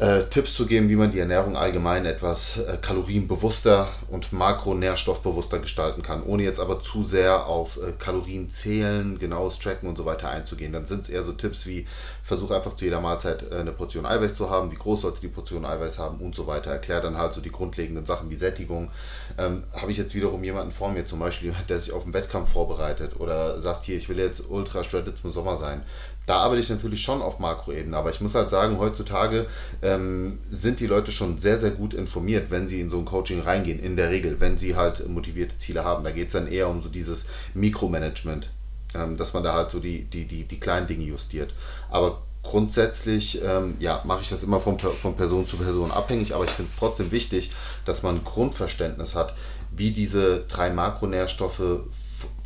[0.00, 6.00] äh, Tipps zu geben, wie man die Ernährung allgemein etwas äh, kalorienbewusster und makronährstoffbewusster gestalten
[6.00, 10.30] kann, ohne jetzt aber zu sehr auf äh, Kalorien zählen, genaues Tracken und so weiter
[10.30, 10.72] einzugehen.
[10.72, 11.86] Dann sind es eher so Tipps wie,
[12.22, 15.28] versuche einfach zu jeder Mahlzeit äh, eine Portion Eiweiß zu haben, wie groß sollte die
[15.28, 16.70] Portion Eiweiß haben und so weiter.
[16.70, 18.90] Erkläre dann halt so die grundlegenden Sachen wie Sättigung.
[19.36, 22.50] Ähm, Habe ich jetzt wiederum jemanden vor mir, zum Beispiel, der sich auf einen Wettkampf
[22.52, 25.82] vorbereitet oder sagt, hier, ich will jetzt ultra shredded zum Sommer sein,
[26.30, 29.46] da arbeite ich natürlich schon auf Makroebene, aber ich muss halt sagen, heutzutage
[29.82, 33.40] ähm, sind die Leute schon sehr, sehr gut informiert, wenn sie in so ein Coaching
[33.40, 36.04] reingehen, in der Regel, wenn sie halt motivierte Ziele haben.
[36.04, 38.48] Da geht es dann eher um so dieses Mikromanagement,
[38.94, 41.52] ähm, dass man da halt so die, die, die, die kleinen Dinge justiert.
[41.90, 46.44] Aber grundsätzlich ähm, ja, mache ich das immer von, von Person zu Person abhängig, aber
[46.44, 47.50] ich finde es trotzdem wichtig,
[47.84, 49.34] dass man ein Grundverständnis hat,
[49.72, 51.80] wie diese drei Makronährstoffe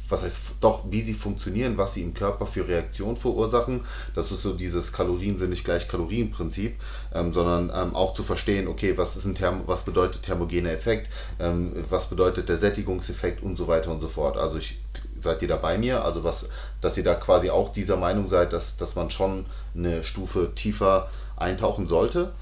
[0.08, 3.82] was heißt doch, wie sie funktionieren, was sie im Körper für Reaktionen verursachen.
[4.14, 6.76] Das ist so dieses Kalorien sind nicht gleich Kalorienprinzip,
[7.14, 11.10] ähm, sondern ähm, auch zu verstehen, okay, was ist ein Therm was bedeutet thermogener Effekt,
[11.40, 14.36] ähm, was bedeutet der Sättigungseffekt und so weiter und so fort.
[14.36, 14.78] Also ich
[15.18, 16.04] seid ihr da bei mir?
[16.04, 16.48] Also was,
[16.80, 21.08] dass ihr da quasi auch dieser Meinung seid, dass, dass man schon eine Stufe tiefer
[21.36, 22.32] eintauchen sollte?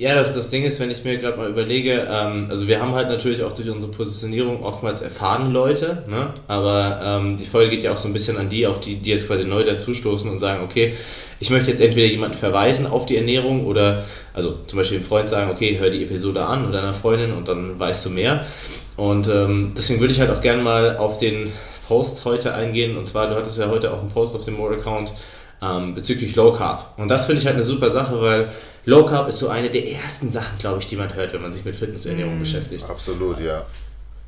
[0.00, 2.94] Ja, das, das Ding ist, wenn ich mir gerade mal überlege, ähm, also wir haben
[2.94, 6.32] halt natürlich auch durch unsere Positionierung oftmals erfahrene Leute, ne?
[6.48, 9.10] aber ähm, die Folge geht ja auch so ein bisschen an die, auf die, die
[9.10, 10.94] jetzt quasi neu dazustoßen und sagen, okay,
[11.38, 15.28] ich möchte jetzt entweder jemanden verweisen auf die Ernährung oder, also zum Beispiel einem Freund
[15.28, 18.46] sagen, okay, hör die Episode an oder einer Freundin und dann weißt du mehr.
[18.96, 21.52] Und ähm, deswegen würde ich halt auch gerne mal auf den
[21.88, 22.96] Post heute eingehen.
[22.96, 25.12] Und zwar, du hattest ja heute auch einen Post auf dem More-Account
[25.62, 26.94] ähm, bezüglich Low Carb.
[26.96, 28.50] Und das finde ich halt eine super Sache, weil
[28.84, 31.52] Low Carb ist so eine der ersten Sachen, glaube ich, die man hört, wenn man
[31.52, 32.88] sich mit Fitnessernährung mm, beschäftigt.
[32.88, 33.66] Absolut, ja.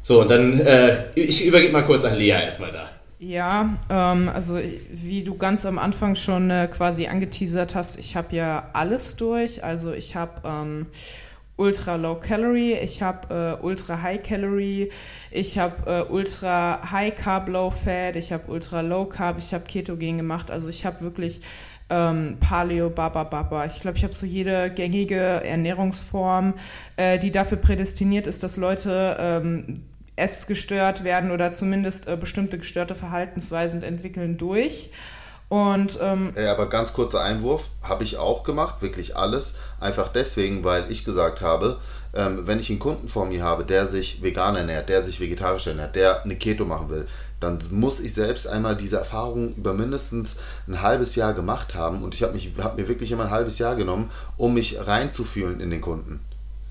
[0.03, 2.91] So, und dann, äh, ich übergebe mal kurz an Lea erstmal da.
[3.19, 4.59] Ja, ähm, also
[4.91, 9.63] wie du ganz am Anfang schon äh, quasi angeteasert hast, ich habe ja alles durch.
[9.63, 10.87] Also ich habe ähm,
[11.57, 14.91] Ultra Low Calorie, ich habe äh, Ultra High Calorie,
[15.31, 19.65] ich habe äh, Ultra High Carb Low Fat, ich habe Ultra Low Carb, ich habe
[19.65, 20.51] Ketogen gemacht.
[20.51, 21.43] Also ich habe wirklich
[21.93, 23.67] ähm, Paleo, Baba Baba.
[23.67, 26.55] Ich glaube, ich habe so jede gängige Ernährungsform,
[26.97, 29.75] äh, die dafür prädestiniert ist, dass Leute ähm,
[30.17, 34.91] essgestört werden oder zumindest äh, bestimmte gestörte Verhaltensweisen entwickeln durch.
[35.49, 39.57] Und, ähm, ja, aber ganz kurzer Einwurf, habe ich auch gemacht, wirklich alles.
[39.81, 41.79] Einfach deswegen, weil ich gesagt habe,
[42.15, 45.67] ähm, wenn ich einen Kunden vor mir habe, der sich vegan ernährt, der sich vegetarisch
[45.67, 47.07] ernährt, der eine Keto machen will,
[47.43, 50.37] dann muss ich selbst einmal diese Erfahrung über mindestens
[50.69, 52.03] ein halbes Jahr gemacht haben.
[52.03, 55.71] Und ich habe hab mir wirklich immer ein halbes Jahr genommen, um mich reinzufühlen in
[55.71, 56.21] den Kunden.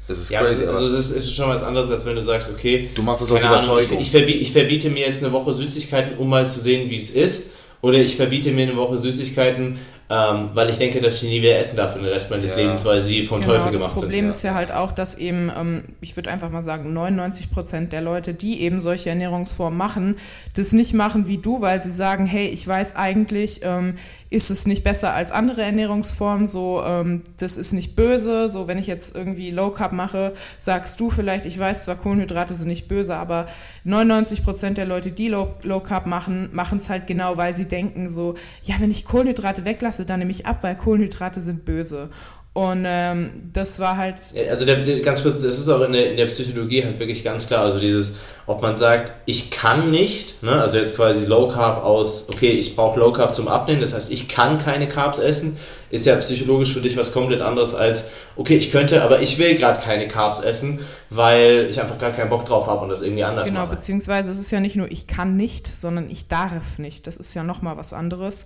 [0.08, 0.66] Das ist ja, crazy.
[0.66, 3.40] Also, es ist, schon was anderes, als wenn du sagst, okay, du machst es aus
[3.40, 3.98] Überzeugung.
[3.98, 6.98] ich, ich, verbiete, ich verbiete mir jetzt eine Woche Süßigkeiten, um mal zu sehen, wie
[6.98, 7.52] es ist.
[7.82, 9.78] Oder ich verbiete mir eine Woche Süßigkeiten,
[10.10, 12.64] ähm, weil ich denke, dass ich nie wieder essen darf für den Rest meines ja.
[12.64, 13.96] Lebens, weil sie vom genau, Teufel gemacht sind.
[13.96, 14.30] Das Problem sind.
[14.30, 18.02] ist ja halt auch, dass eben, ähm, ich würde einfach mal sagen, 99 Prozent der
[18.02, 20.18] Leute, die eben solche Ernährungsformen machen,
[20.54, 23.96] das nicht machen wie du, weil sie sagen, hey, ich weiß eigentlich, ähm,
[24.32, 28.78] ist es nicht besser als andere Ernährungsformen, so ähm, das ist nicht böse, so wenn
[28.78, 32.88] ich jetzt irgendwie Low Carb mache, sagst du vielleicht, ich weiß zwar, Kohlenhydrate sind nicht
[32.88, 33.48] böse, aber
[33.84, 37.68] 99 Prozent der Leute, die Low, Low Carb machen, machen es halt genau, weil sie
[37.68, 42.10] denken so, ja, wenn ich Kohlenhydrate weglasse, dann nehme ich ab, weil Kohlenhydrate sind böse.
[42.54, 44.16] Und ähm, das war halt.
[44.50, 47.48] Also der, ganz kurz, das ist auch in der, in der Psychologie halt wirklich ganz
[47.48, 47.64] klar.
[47.64, 50.60] Also dieses, ob man sagt, ich kann nicht, ne?
[50.60, 54.12] also jetzt quasi Low Carb aus, okay, ich brauche Low Carb zum Abnehmen, das heißt,
[54.12, 55.58] ich kann keine Carbs essen,
[55.92, 59.56] ist ja psychologisch für dich was komplett anderes als, okay, ich könnte, aber ich will
[59.56, 63.24] gerade keine Carbs essen, weil ich einfach gar keinen Bock drauf habe und das irgendwie
[63.24, 63.68] anders genau, mache.
[63.68, 67.08] Genau, beziehungsweise es ist ja nicht nur ich kann nicht, sondern ich darf nicht.
[67.08, 68.46] Das ist ja nochmal was anderes.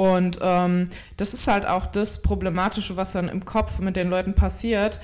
[0.00, 4.32] Und ähm, das ist halt auch das Problematische, was dann im Kopf mit den Leuten
[4.32, 4.98] passiert.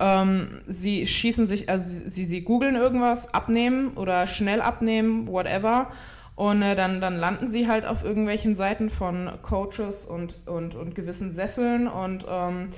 [0.00, 5.92] Ähm, sie schießen sich, also sie, sie googeln irgendwas, abnehmen oder schnell abnehmen, whatever.
[6.34, 10.96] Und äh, dann, dann landen sie halt auf irgendwelchen Seiten von Coaches und, und, und
[10.96, 11.86] gewissen Sesseln.
[11.86, 12.70] Und ähm,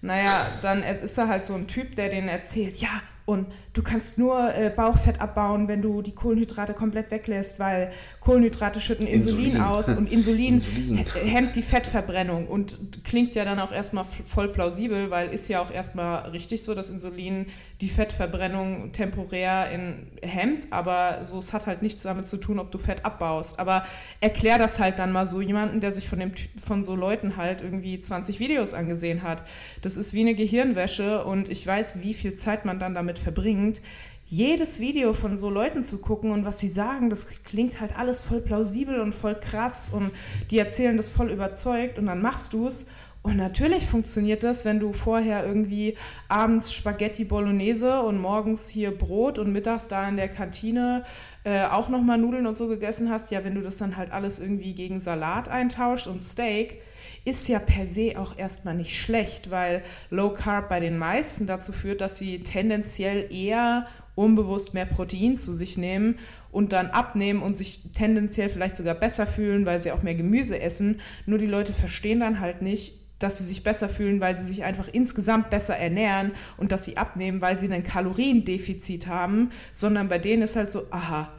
[0.00, 4.18] naja, dann ist da halt so ein Typ, der denen erzählt, ja, und du kannst
[4.18, 9.62] nur äh, Bauchfett abbauen, wenn du die Kohlenhydrate komplett weglässt, weil Kohlenhydrate schütten Insulin, Insulin.
[9.62, 15.10] aus und Insulin, Insulin, hemmt die Fettverbrennung und klingt ja dann auch erstmal voll plausibel,
[15.10, 17.46] weil ist ja auch erstmal richtig so, dass Insulin
[17.80, 22.70] die Fettverbrennung temporär in, hemmt, aber so es hat halt nichts damit zu tun, ob
[22.70, 23.58] du Fett abbaust.
[23.58, 23.84] Aber
[24.20, 27.62] erklär das halt dann mal so jemanden, der sich von dem von so Leuten halt
[27.62, 29.44] irgendwie 20 Videos angesehen hat.
[29.82, 33.80] Das ist wie eine Gehirnwäsche und ich weiß, wie viel Zeit man dann damit verbringt,
[34.26, 38.22] jedes Video von so Leuten zu gucken und was sie sagen, das klingt halt alles
[38.22, 40.12] voll plausibel und voll krass und
[40.52, 42.86] die erzählen das voll überzeugt und dann machst du es.
[43.22, 45.96] Und natürlich funktioniert das, wenn du vorher irgendwie
[46.28, 51.04] abends Spaghetti Bolognese und morgens hier Brot und mittags da in der Kantine
[51.44, 53.30] äh, auch nochmal Nudeln und so gegessen hast.
[53.30, 56.80] Ja, wenn du das dann halt alles irgendwie gegen Salat eintauschst und Steak,
[57.24, 61.72] ist ja per se auch erstmal nicht schlecht, weil Low Carb bei den meisten dazu
[61.72, 66.18] führt, dass sie tendenziell eher unbewusst mehr Protein zu sich nehmen
[66.50, 70.60] und dann abnehmen und sich tendenziell vielleicht sogar besser fühlen, weil sie auch mehr Gemüse
[70.60, 71.00] essen.
[71.26, 74.64] Nur die Leute verstehen dann halt nicht, dass sie sich besser fühlen, weil sie sich
[74.64, 80.18] einfach insgesamt besser ernähren und dass sie abnehmen, weil sie ein Kaloriendefizit haben, sondern bei
[80.18, 81.30] denen ist halt so, aha,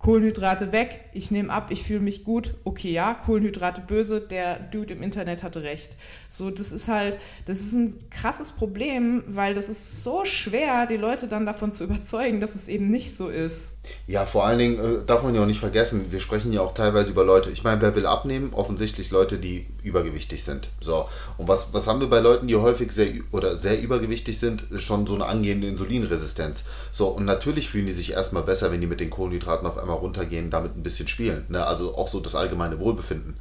[0.00, 2.54] Kohlenhydrate weg, ich nehme ab, ich fühle mich gut.
[2.64, 5.96] Okay, ja, Kohlenhydrate böse, der Dude im Internet hatte recht.
[6.30, 10.96] So, das ist halt, das ist ein krasses Problem, weil das ist so schwer, die
[10.96, 13.74] Leute dann davon zu überzeugen, dass es eben nicht so ist.
[14.06, 16.72] Ja, vor allen Dingen äh, darf man ja auch nicht vergessen, wir sprechen ja auch
[16.72, 18.54] teilweise über Leute, ich meine, wer will abnehmen?
[18.54, 20.70] Offensichtlich Leute, die übergewichtig sind.
[20.80, 24.64] So, und was, was haben wir bei Leuten, die häufig sehr oder sehr übergewichtig sind?
[24.76, 26.64] Schon so eine angehende Insulinresistenz.
[26.90, 29.89] So, und natürlich fühlen die sich erstmal besser, wenn die mit den Kohlenhydraten auf einmal
[29.94, 31.44] runtergehen, damit ein bisschen spielen.
[31.48, 31.64] Ne?
[31.64, 33.36] Also auch so das allgemeine Wohlbefinden.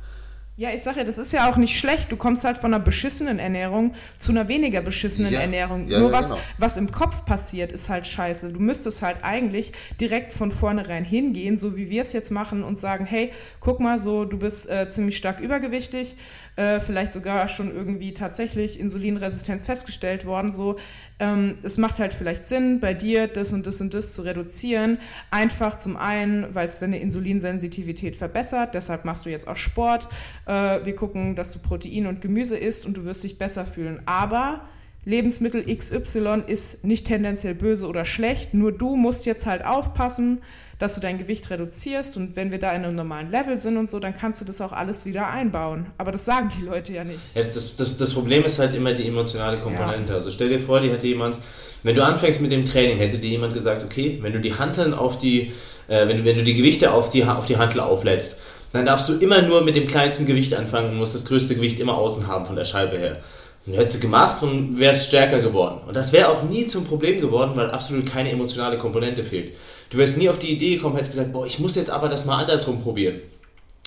[0.60, 2.12] Ja, ich sage ja, das ist ja auch nicht schlecht.
[2.12, 5.88] Du kommst halt von einer beschissenen Ernährung zu einer weniger beschissenen ja, Ernährung.
[5.88, 6.42] Ja, Nur ja, was, genau.
[6.58, 8.52] was im Kopf passiert, ist halt scheiße.
[8.52, 12.78] Du müsstest halt eigentlich direkt von vornherein hingehen, so wie wir es jetzt machen und
[12.78, 13.32] sagen, hey,
[13.62, 16.18] guck mal, so, du bist äh, ziemlich stark übergewichtig,
[16.58, 20.52] äh, vielleicht sogar schon irgendwie tatsächlich Insulinresistenz festgestellt worden.
[20.52, 20.76] So,
[21.20, 24.98] ähm, es macht halt vielleicht Sinn, bei dir das und das und das zu reduzieren.
[25.32, 28.74] Einfach zum einen, weil es deine Insulinsensitivität verbessert.
[28.74, 30.08] Deshalb machst du jetzt auch Sport.
[30.46, 34.02] Äh, wir gucken, dass du Protein und Gemüse isst und du wirst dich besser fühlen.
[34.06, 34.62] Aber
[35.06, 38.54] Lebensmittel XY ist nicht tendenziell böse oder schlecht.
[38.54, 40.40] Nur du musst jetzt halt aufpassen
[40.80, 43.90] dass du dein Gewicht reduzierst und wenn wir da in einem normalen Level sind und
[43.90, 45.88] so, dann kannst du das auch alles wieder einbauen.
[45.98, 47.20] Aber das sagen die Leute ja nicht.
[47.36, 50.14] Ja, das, das, das Problem ist halt immer die emotionale Komponente.
[50.14, 50.16] Ja.
[50.16, 51.38] Also stell dir vor, die hätte jemand,
[51.84, 54.94] wenn du anfängst mit dem Training, hätte dir jemand gesagt, okay, wenn du die Hanteln
[54.94, 55.52] auf die,
[55.90, 58.40] äh, wenn, du, wenn du die Gewichte auf die, auf die Hantel auflädst,
[58.72, 61.80] dann darfst du immer nur mit dem kleinsten Gewicht anfangen und musst das größte Gewicht
[61.80, 63.18] immer außen haben von der Scheibe her.
[63.66, 65.82] Und hätte sie gemacht und wäre stärker geworden.
[65.86, 69.54] Und das wäre auch nie zum Problem geworden, weil absolut keine emotionale Komponente fehlt.
[69.90, 72.26] Du wärst nie auf die Idee gekommen, hättest gesagt, boah, ich muss jetzt aber das
[72.26, 73.22] mal andersrum probieren.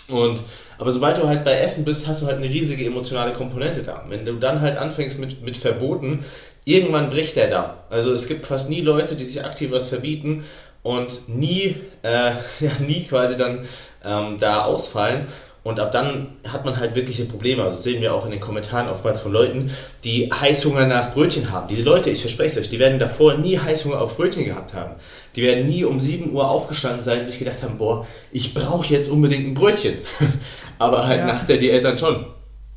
[0.09, 0.43] Und,
[0.79, 4.05] aber sobald du halt bei Essen bist, hast du halt eine riesige emotionale Komponente da.
[4.09, 6.25] Wenn du dann halt anfängst mit, mit Verboten,
[6.65, 7.85] irgendwann bricht der da.
[7.88, 10.45] Also es gibt fast nie Leute, die sich aktiv was verbieten
[10.83, 13.67] und nie, äh, ja, nie quasi dann
[14.05, 15.27] ähm, da ausfallen.
[15.65, 17.62] Und ab dann hat man halt wirkliche Probleme.
[17.62, 19.71] Also sehen wir auch in den Kommentaren oftmals von Leuten,
[20.03, 21.69] die Heißhunger nach Brötchen haben.
[21.69, 24.97] Diese Leute, ich verspreche es euch, die werden davor nie Heißhunger auf Brötchen gehabt haben.
[25.35, 28.87] Die werden nie um 7 Uhr aufgestanden sein und sich gedacht haben, boah, ich brauche
[28.92, 29.95] jetzt unbedingt ein Brötchen.
[30.79, 31.27] Aber halt ja.
[31.27, 32.27] nach der Diät dann schon.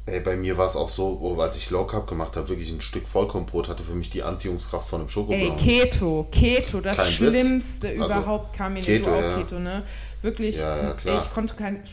[0.07, 2.71] Ey, bei mir war es auch so, oh, als ich Low Carb gemacht habe, wirklich
[2.71, 5.57] ein Stück Vollkornbrot hatte für mich die Anziehungskraft von einem Schokoblauen.
[5.57, 8.01] Ey, Keto, Keto, das Kein Schlimmste Witz.
[8.01, 9.37] Also überhaupt kam mir Keto, auch ja.
[9.37, 9.83] Keto, ne?
[10.21, 11.83] Wirklich, ja, ich konnte kein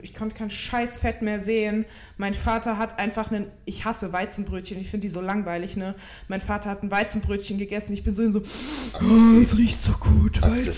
[0.00, 1.84] ich konnte kein scheiß Fett mehr sehen.
[2.16, 5.94] Mein Vater hat einfach einen, ich hasse Weizenbrötchen, ich finde die so langweilig, ne?
[6.28, 9.92] Mein Vater hat ein Weizenbrötchen gegessen, ich bin so in so, oh, es riecht so
[9.92, 10.68] gut, Weizen.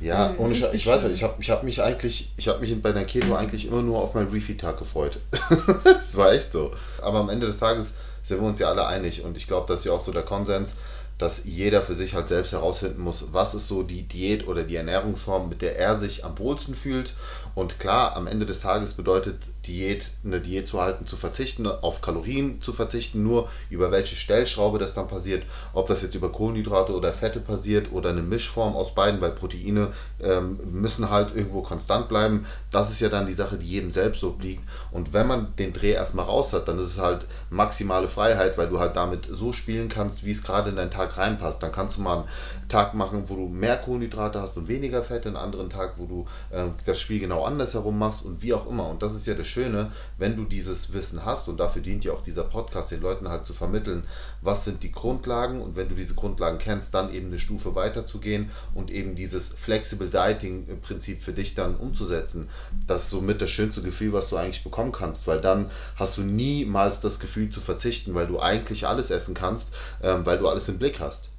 [0.00, 2.80] Ja, ohne Sch ich weiß nicht, ich habe ich hab mich eigentlich, ich habe mich
[2.80, 5.18] bei der Keto eigentlich immer nur auf meinen Refeed-Tag gefreut.
[5.84, 6.70] das war echt so.
[7.02, 9.24] Aber am Ende des Tages sind wir uns ja alle einig.
[9.24, 10.74] Und ich glaube, das ist ja auch so der Konsens,
[11.20, 14.76] dass jeder für sich halt selbst herausfinden muss, was ist so die Diät oder die
[14.76, 17.12] Ernährungsform, mit der er sich am wohlsten fühlt
[17.54, 22.00] und klar, am Ende des Tages bedeutet Diät, eine Diät zu halten, zu verzichten, auf
[22.00, 26.94] Kalorien zu verzichten, nur über welche Stellschraube das dann passiert, ob das jetzt über Kohlenhydrate
[26.94, 29.88] oder Fette passiert oder eine Mischform aus beiden, weil Proteine
[30.22, 32.46] ähm, müssen halt irgendwo konstant bleiben.
[32.70, 34.62] Das ist ja dann die Sache, die jedem selbst obliegt.
[34.90, 38.68] Und wenn man den Dreh erstmal raus hat, dann ist es halt maximale Freiheit, weil
[38.68, 41.62] du halt damit so spielen kannst, wie es gerade in deinen Tag reinpasst.
[41.62, 45.28] Dann kannst du mal einen Tag machen, wo du mehr Kohlenhydrate hast und weniger Fette,
[45.28, 48.88] einen anderen Tag, wo du äh, das Spiel genau andersherum machst und wie auch immer.
[48.88, 52.12] Und das ist ja das Schöne, wenn du dieses Wissen hast und dafür dient ja
[52.12, 54.04] auch dieser Podcast, den Leuten halt zu vermitteln,
[54.42, 58.06] was sind die Grundlagen und wenn du diese Grundlagen kennst, dann eben eine Stufe weiter
[58.06, 62.48] zu gehen und eben dieses Flexible Dieting Prinzip für dich dann umzusetzen.
[62.86, 66.22] Das ist somit das schönste Gefühl, was du eigentlich bekommen kannst, weil dann hast du
[66.22, 69.72] niemals das Gefühl zu verzichten, weil du eigentlich alles essen kannst,
[70.02, 71.29] ähm, weil du alles im Blick hast.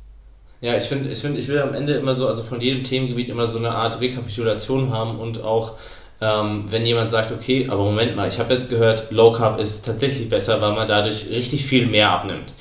[0.62, 3.30] Ja, ich finde, ich, find, ich will am Ende immer so, also von jedem Themengebiet
[3.30, 5.74] immer so eine Art Rekapitulation haben und auch,
[6.22, 9.88] ähm, wenn jemand sagt, okay, aber Moment mal, ich habe jetzt gehört, Low Carb ist
[9.88, 12.54] tatsächlich besser, weil man dadurch richtig viel mehr abnimmt.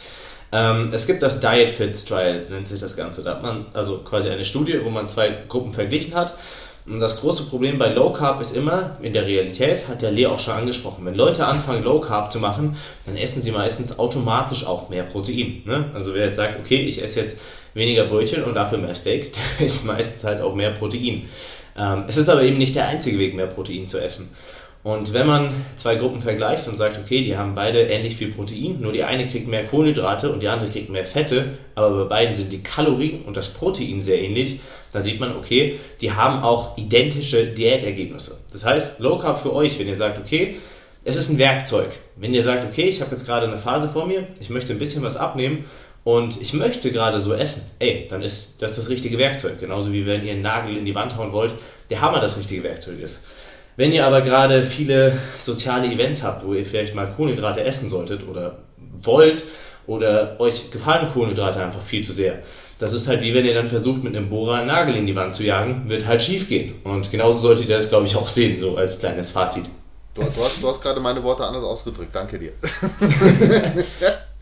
[0.50, 3.22] Ähm, es gibt das Diet Fits Trial, nennt sich das Ganze.
[3.22, 6.34] Da hat man also quasi eine Studie, wo man zwei Gruppen verglichen hat.
[6.86, 10.26] Und das große Problem bei Low Carb ist immer, in der Realität, hat der Lee
[10.26, 14.66] auch schon angesprochen, wenn Leute anfangen Low Carb zu machen, dann essen sie meistens automatisch
[14.66, 15.62] auch mehr Protein.
[15.66, 15.90] Ne?
[15.94, 17.38] Also wer jetzt sagt, okay, ich esse jetzt
[17.74, 21.28] weniger Brötchen und dafür mehr Steak, der isst meistens halt auch mehr Protein.
[21.76, 24.34] Ähm, es ist aber eben nicht der einzige Weg, mehr Protein zu essen.
[24.82, 28.80] Und wenn man zwei Gruppen vergleicht und sagt, okay, die haben beide ähnlich viel Protein,
[28.80, 32.34] nur die eine kriegt mehr Kohlenhydrate und die andere kriegt mehr Fette, aber bei beiden
[32.34, 34.60] sind die Kalorien und das Protein sehr ähnlich,
[34.92, 38.38] dann sieht man, okay, die haben auch identische Diätergebnisse.
[38.52, 40.56] Das heißt, Low Carb für euch, wenn ihr sagt, okay,
[41.04, 41.90] es ist ein Werkzeug.
[42.16, 44.78] Wenn ihr sagt, okay, ich habe jetzt gerade eine Phase vor mir, ich möchte ein
[44.78, 45.66] bisschen was abnehmen
[46.04, 49.60] und ich möchte gerade so essen, ey, dann ist das das richtige Werkzeug.
[49.60, 51.54] Genauso wie wenn ihr einen Nagel in die Wand hauen wollt,
[51.90, 53.26] der Hammer das richtige Werkzeug ist.
[53.76, 58.26] Wenn ihr aber gerade viele soziale Events habt, wo ihr vielleicht mal Kohlenhydrate essen solltet
[58.28, 58.58] oder
[59.02, 59.42] wollt
[59.86, 62.40] oder euch gefallen Kohlenhydrate einfach viel zu sehr,
[62.78, 65.14] das ist halt wie wenn ihr dann versucht, mit einem Bohrer einen Nagel in die
[65.14, 66.76] Wand zu jagen, wird halt schief gehen.
[66.82, 69.64] Und genauso solltet ihr das, glaube ich, auch sehen, so als kleines Fazit.
[70.14, 72.52] Du, du, hast, du hast gerade meine Worte anders ausgedrückt, danke dir.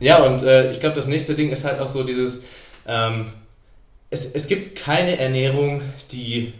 [0.01, 2.45] ja, und äh, ich glaube, das nächste Ding ist halt auch so dieses,
[2.87, 3.27] ähm,
[4.09, 6.55] es, es gibt keine Ernährung, die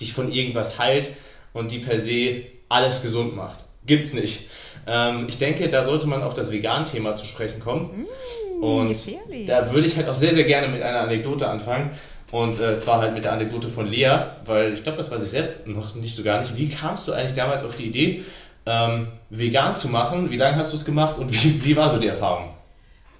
[0.00, 1.10] dich von irgendwas heilt
[1.52, 3.64] und die per se alles gesund macht.
[3.86, 4.48] Gibt's nicht.
[4.86, 8.06] Ähm, ich denke, da sollte man auf das Vegan-Thema zu sprechen kommen.
[8.58, 9.46] Mm, und gefährlich.
[9.46, 11.90] da würde ich halt auch sehr, sehr gerne mit einer Anekdote anfangen.
[12.30, 14.10] Und äh, zwar halt mit der Anekdote von Lea,
[14.46, 16.56] weil ich glaube, das weiß ich selbst noch nicht so gar nicht.
[16.56, 18.24] Wie kamst du eigentlich damals auf die Idee,
[18.64, 20.30] ähm, vegan zu machen?
[20.30, 22.51] Wie lange hast du es gemacht und wie, wie war so die Erfahrung?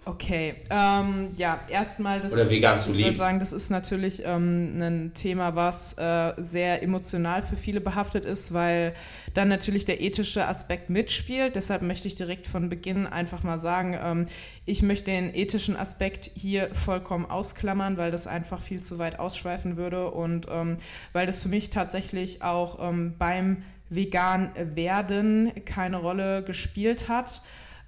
[0.04, 2.32] Okay, ähm, ja, erstmal das.
[2.32, 3.00] Oder vegan zu leben.
[3.00, 7.80] Ich würde sagen, das ist natürlich ähm, ein Thema, was äh, sehr emotional für viele
[7.80, 8.94] behaftet ist, weil
[9.34, 11.54] dann natürlich der ethische Aspekt mitspielt.
[11.54, 14.26] Deshalb möchte ich direkt von Beginn einfach mal sagen, ähm,
[14.66, 19.76] ich möchte den ethischen Aspekt hier vollkommen ausklammern, weil das einfach viel zu weit ausschweifen
[19.76, 20.78] würde und ähm,
[21.12, 27.40] weil das für mich tatsächlich auch ähm, beim vegan werden keine Rolle gespielt hat.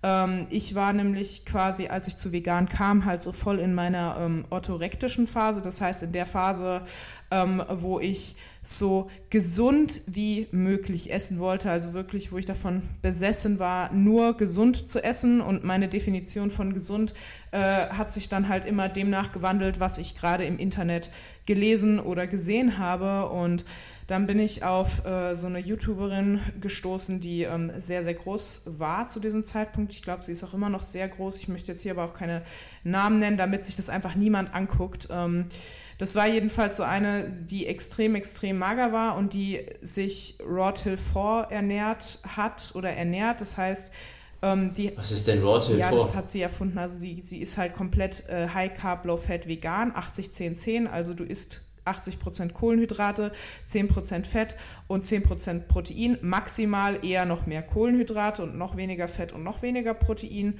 [0.05, 4.19] Ähm, ich war nämlich quasi, als ich zu vegan kam, halt so voll in meiner
[4.21, 5.62] ähm, orthorektischen Phase.
[5.62, 6.83] Das heißt, in der Phase,
[7.31, 13.59] ähm, wo ich so gesund wie möglich essen wollte, also wirklich, wo ich davon besessen
[13.59, 15.40] war, nur gesund zu essen.
[15.40, 17.14] Und meine Definition von gesund
[17.53, 21.11] äh, hat sich dann halt immer demnach gewandelt, was ich gerade im Internet
[21.47, 23.31] gelesen oder gesehen habe.
[23.31, 23.64] Und
[24.07, 29.09] dann bin ich auf äh, so eine YouTuberin gestoßen, die ähm, sehr, sehr groß war
[29.09, 29.93] zu diesem Zeitpunkt.
[29.93, 31.38] Ich glaube, sie ist auch immer noch sehr groß.
[31.38, 32.43] Ich möchte jetzt hier aber auch keine
[32.83, 35.09] Namen nennen, damit sich das einfach niemand anguckt.
[35.11, 35.47] Ähm,
[35.99, 40.97] das war jedenfalls so eine, die extrem, extrem mager war und die sich Raw Till
[40.97, 43.40] 4 ernährt hat oder ernährt.
[43.40, 43.90] Das heißt,
[44.43, 45.79] ähm, die, Was ist denn Raw Till 4?
[45.79, 46.77] Ja, das hat sie erfunden.
[46.77, 50.87] Also sie, sie ist halt komplett äh, High Carb, Low Fat vegan, 80-10-10.
[50.87, 53.33] Also du isst 80% Kohlenhydrate,
[53.68, 59.42] 10% Fett und 10% Protein, maximal eher noch mehr Kohlenhydrate und noch weniger Fett und
[59.42, 60.59] noch weniger Protein.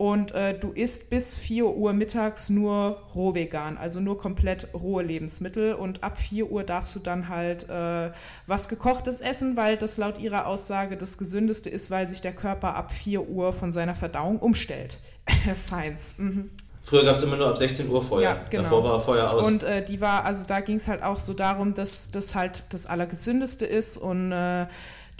[0.00, 5.02] Und äh, du isst bis 4 Uhr mittags nur roh vegan, also nur komplett rohe
[5.02, 5.74] Lebensmittel.
[5.74, 8.10] Und ab 4 Uhr darfst du dann halt äh,
[8.46, 12.76] was gekochtes essen, weil das laut ihrer Aussage das gesündeste ist, weil sich der Körper
[12.76, 15.00] ab 4 Uhr von seiner Verdauung umstellt.
[15.54, 16.16] Science.
[16.16, 16.50] Mhm.
[16.82, 18.22] Früher gab es immer nur ab 16 Uhr Feuer.
[18.22, 18.62] Ja, genau.
[18.64, 19.46] Davor war Feuer aus.
[19.46, 22.64] Und äh, die war, also da ging es halt auch so darum, dass das halt
[22.70, 24.66] das Allergesündeste ist und äh,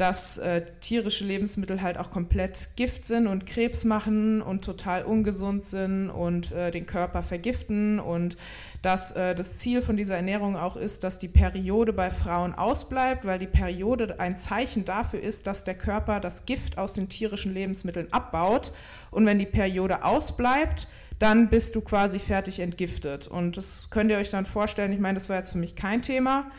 [0.01, 5.63] dass äh, tierische Lebensmittel halt auch komplett Gift sind und Krebs machen und total ungesund
[5.63, 8.37] sind und äh, den Körper vergiften und
[8.81, 13.27] dass äh, das Ziel von dieser Ernährung auch ist, dass die Periode bei Frauen ausbleibt,
[13.27, 17.53] weil die Periode ein Zeichen dafür ist, dass der Körper das Gift aus den tierischen
[17.53, 18.73] Lebensmitteln abbaut
[19.11, 20.89] und wenn die Periode ausbleibt,
[21.21, 23.29] dann bist du quasi fertig entgiftet.
[23.29, 26.01] Und das könnt ihr euch dann vorstellen, ich meine, das war jetzt für mich kein
[26.03, 26.51] Thema,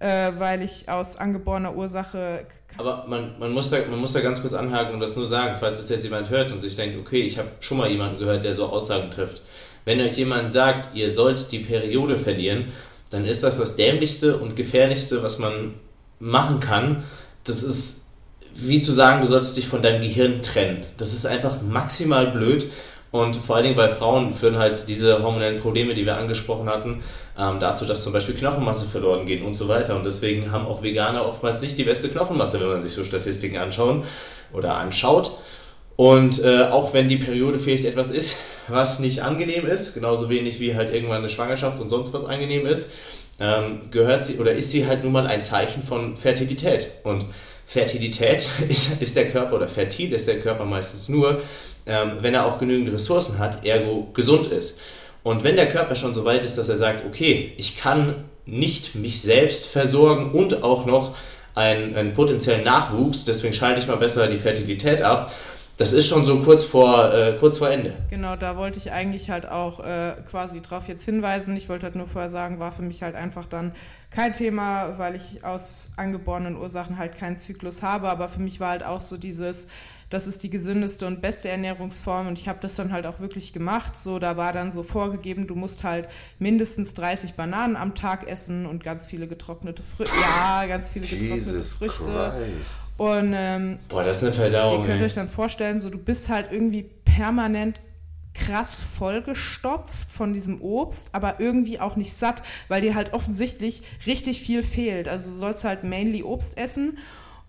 [0.00, 2.46] äh, weil ich aus angeborener Ursache.
[2.78, 5.56] Aber man, man, muss da, man muss da ganz kurz anhaken und das nur sagen,
[5.60, 8.44] falls das jetzt jemand hört und sich denkt, okay, ich habe schon mal jemanden gehört,
[8.44, 9.42] der so Aussagen trifft.
[9.84, 12.72] Wenn euch jemand sagt, ihr sollt die Periode verlieren,
[13.10, 15.74] dann ist das das dämlichste und gefährlichste, was man
[16.18, 17.04] machen kann.
[17.44, 18.06] Das ist
[18.54, 20.82] wie zu sagen, du solltest dich von deinem Gehirn trennen.
[20.96, 22.66] Das ist einfach maximal blöd
[23.10, 27.02] und vor allen Dingen bei Frauen führen halt diese hormonellen Probleme, die wir angesprochen hatten,
[27.38, 29.96] ähm, dazu, dass zum Beispiel Knochenmasse verloren geht und so weiter.
[29.96, 33.56] Und deswegen haben auch Veganer oftmals nicht die beste Knochenmasse, wenn man sich so Statistiken
[33.56, 34.04] anschauen
[34.52, 35.32] oder anschaut.
[35.96, 38.36] Und äh, auch wenn die Periode vielleicht etwas ist,
[38.68, 42.66] was nicht angenehm ist, genauso wenig wie halt irgendwann eine Schwangerschaft und sonst was angenehm
[42.66, 42.92] ist,
[43.40, 46.88] ähm, gehört sie oder ist sie halt nun mal ein Zeichen von Fertilität.
[47.04, 47.24] Und
[47.68, 51.42] Fertilität ist, ist der Körper oder fertil ist der Körper meistens nur,
[51.84, 54.80] ähm, wenn er auch genügend Ressourcen hat, ergo gesund ist.
[55.22, 58.94] Und wenn der Körper schon so weit ist, dass er sagt, okay, ich kann nicht
[58.94, 61.14] mich selbst versorgen und auch noch
[61.54, 65.34] einen, einen potenziellen Nachwuchs, deswegen schalte ich mal besser die Fertilität ab,
[65.78, 67.92] das ist schon so kurz vor, äh, kurz vor Ende.
[68.10, 71.56] Genau, da wollte ich eigentlich halt auch äh, quasi drauf jetzt hinweisen.
[71.56, 73.72] Ich wollte halt nur vorher sagen, war für mich halt einfach dann
[74.10, 78.08] kein Thema, weil ich aus angeborenen Ursachen halt keinen Zyklus habe.
[78.08, 79.68] Aber für mich war halt auch so dieses,
[80.10, 83.52] das ist die gesündeste und beste Ernährungsform und ich habe das dann halt auch wirklich
[83.52, 83.96] gemacht.
[83.96, 88.66] So, da war dann so vorgegeben, du musst halt mindestens 30 Bananen am Tag essen
[88.66, 90.14] und ganz viele getrocknete Früchte.
[90.20, 92.32] Ja, ganz viele getrocknete Jesus Früchte.
[92.36, 92.82] Christ.
[92.96, 94.80] Und ähm, boah, das ist eine Verdauung.
[94.80, 95.06] Ihr könnt ey.
[95.06, 97.80] euch dann vorstellen, so du bist halt irgendwie permanent
[98.34, 104.40] krass vollgestopft von diesem Obst, aber irgendwie auch nicht satt, weil dir halt offensichtlich richtig
[104.40, 105.08] viel fehlt.
[105.08, 106.98] Also du sollst halt mainly Obst essen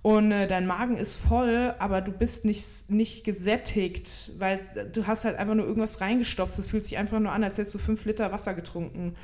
[0.02, 4.62] und äh, dein Magen ist voll, aber du bist nicht, nicht gesättigt, weil
[4.93, 6.58] du hast halt einfach nur irgendwas reingestopft.
[6.58, 9.16] Es fühlt sich einfach nur an, als hättest du fünf Liter Wasser getrunken.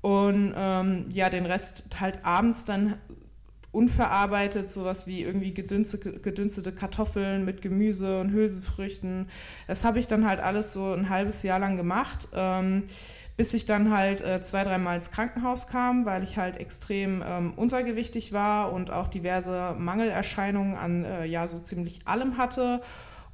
[0.00, 2.96] Und ähm, ja, den Rest halt abends dann
[3.72, 9.28] unverarbeitet, sowas wie irgendwie gedünstete, gedünstete Kartoffeln mit Gemüse und Hülsenfrüchten.
[9.68, 12.26] Das habe ich dann halt alles so ein halbes Jahr lang gemacht.
[12.34, 12.82] Ähm,
[13.40, 17.54] bis ich dann halt äh, zwei, dreimal ins Krankenhaus kam, weil ich halt extrem ähm,
[17.56, 22.82] untergewichtig war und auch diverse Mangelerscheinungen an äh, ja so ziemlich allem hatte.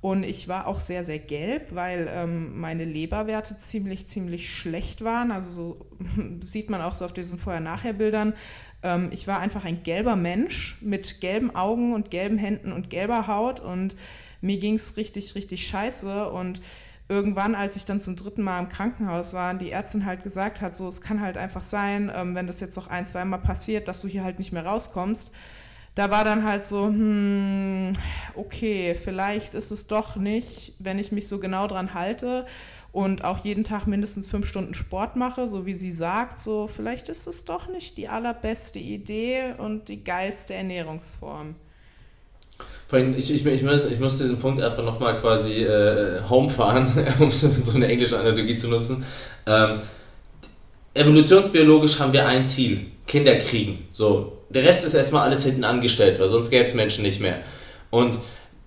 [0.00, 5.32] Und ich war auch sehr, sehr gelb, weil ähm, meine Leberwerte ziemlich, ziemlich schlecht waren.
[5.32, 5.86] Also so
[6.40, 8.34] sieht man auch so auf diesen Vorher-Nachher-Bildern.
[8.84, 13.26] Ähm, ich war einfach ein gelber Mensch mit gelben Augen und gelben Händen und gelber
[13.26, 13.96] Haut und
[14.40, 16.30] mir ging es richtig, richtig scheiße.
[16.30, 16.60] Und
[17.08, 20.74] irgendwann, als ich dann zum dritten Mal im Krankenhaus war, die Ärztin halt gesagt hat,
[20.74, 23.88] so es kann halt einfach sein, ähm, wenn das jetzt noch ein, zwei Mal passiert,
[23.88, 25.32] dass du hier halt nicht mehr rauskommst.
[25.94, 27.92] Da war dann halt so, hm,
[28.34, 32.44] okay, vielleicht ist es doch nicht, wenn ich mich so genau dran halte
[32.92, 37.08] und auch jeden Tag mindestens fünf Stunden Sport mache, so wie sie sagt, so vielleicht
[37.08, 41.54] ist es doch nicht die allerbeste Idee und die geilste Ernährungsform.
[42.92, 46.86] Ich, ich, ich, muss, ich muss diesen Punkt einfach nochmal quasi äh, home fahren,
[47.18, 49.04] um so eine englische Analogie zu nutzen.
[49.44, 49.80] Ähm,
[50.94, 53.88] evolutionsbiologisch haben wir ein Ziel: Kinder kriegen.
[53.90, 57.40] So, der Rest ist erstmal alles hinten angestellt, weil sonst gäbe es Menschen nicht mehr.
[57.90, 58.18] Und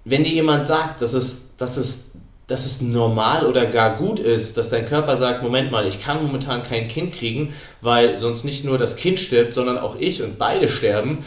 [0.03, 2.15] wenn dir jemand sagt, dass es, dass, es,
[2.47, 6.21] dass es normal oder gar gut ist, dass dein Körper sagt: Moment mal, ich kann
[6.21, 10.37] momentan kein Kind kriegen, weil sonst nicht nur das Kind stirbt, sondern auch ich und
[10.37, 11.19] beide sterben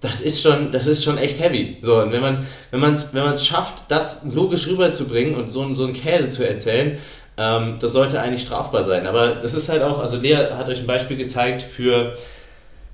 [0.00, 1.78] das ist schon, das ist schon echt heavy.
[1.80, 5.94] So, und wenn man, man es wenn schafft, das logisch rüberzubringen und so, so einen
[5.94, 6.98] Käse zu erzählen,
[7.38, 9.06] ähm, das sollte eigentlich strafbar sein.
[9.06, 12.14] Aber das ist halt auch, also Lea hat euch ein Beispiel gezeigt für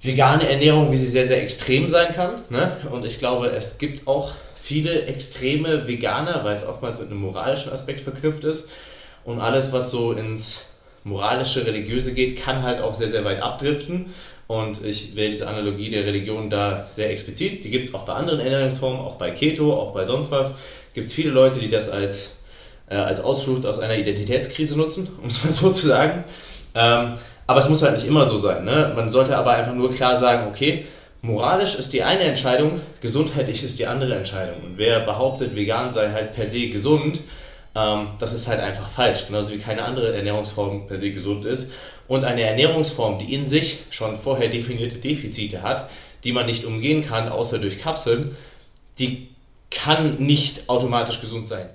[0.00, 2.42] vegane Ernährung, wie sie sehr, sehr extrem sein kann.
[2.50, 2.76] Ne?
[2.90, 7.72] Und ich glaube, es gibt auch viele extreme Veganer, weil es oftmals mit einem moralischen
[7.72, 8.70] Aspekt verknüpft ist.
[9.24, 10.70] Und alles, was so ins
[11.04, 14.12] moralische, religiöse geht, kann halt auch sehr, sehr weit abdriften.
[14.52, 17.64] Und ich wähle diese Analogie der Religion da sehr explizit.
[17.64, 20.58] Die gibt es auch bei anderen Ernährungsformen, auch bei Keto, auch bei sonst was.
[20.92, 22.40] Gibt es viele Leute, die das als,
[22.90, 26.24] äh, als Ausflucht aus einer Identitätskrise nutzen, um es mal so zu sagen.
[26.74, 27.14] Ähm,
[27.46, 28.66] aber es muss halt nicht immer so sein.
[28.66, 28.92] Ne?
[28.94, 30.84] Man sollte aber einfach nur klar sagen, okay,
[31.22, 34.56] moralisch ist die eine Entscheidung, gesundheitlich ist die andere Entscheidung.
[34.62, 37.20] Und wer behauptet, vegan sei halt per se gesund,
[37.74, 39.28] ähm, das ist halt einfach falsch.
[39.28, 41.72] Genauso wie keine andere Ernährungsform per se gesund ist
[42.08, 45.88] und eine Ernährungsform, die in sich schon vorher definierte Defizite hat,
[46.24, 48.36] die man nicht umgehen kann, außer durch Kapseln,
[48.98, 49.28] die
[49.70, 51.68] kann nicht automatisch gesund sein.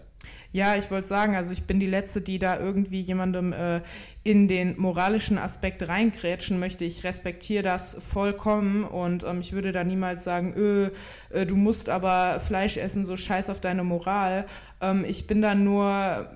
[0.51, 3.82] Ja, ich wollte sagen, also ich bin die Letzte, die da irgendwie jemandem äh,
[4.23, 6.86] in den moralischen Aspekt reingrätschen möchte.
[6.86, 10.89] Ich respektiere das vollkommen und ähm, ich würde da niemals sagen, öh,
[11.30, 14.45] äh, du musst aber Fleisch essen, so scheiß auf deine Moral.
[14.80, 16.30] Ähm, ich bin da nur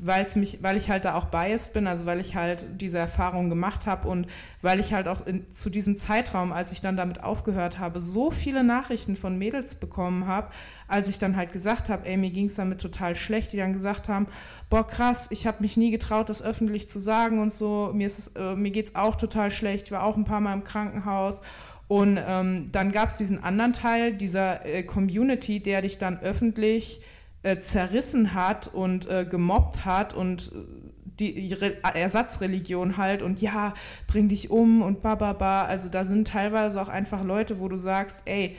[0.00, 3.48] weil's mich, weil ich halt da auch biased bin, also weil ich halt diese Erfahrung
[3.48, 4.26] gemacht habe und
[4.60, 8.30] weil ich halt auch in, zu diesem Zeitraum, als ich dann damit aufgehört habe, so
[8.30, 10.50] viele Nachrichten von Mädels bekommen habe,
[10.88, 13.72] als ich dann halt gesagt habe, ey, mir ging es damit total schlecht, die dann
[13.72, 14.26] gesagt haben,
[14.70, 18.54] boah krass, ich habe mich nie getraut, das öffentlich zu sagen und so, mir, äh,
[18.54, 21.40] mir geht es auch total schlecht, ich war auch ein paar Mal im Krankenhaus.
[21.88, 27.00] Und ähm, dann gab es diesen anderen Teil dieser äh, Community, der dich dann öffentlich
[27.00, 27.21] äh,
[27.58, 33.74] zerrissen hat und äh, gemobbt hat und äh, die Re Ersatzreligion halt und ja,
[34.06, 35.64] bring dich um und bababa.
[35.64, 38.56] Also da sind teilweise auch einfach Leute, wo du sagst, ey,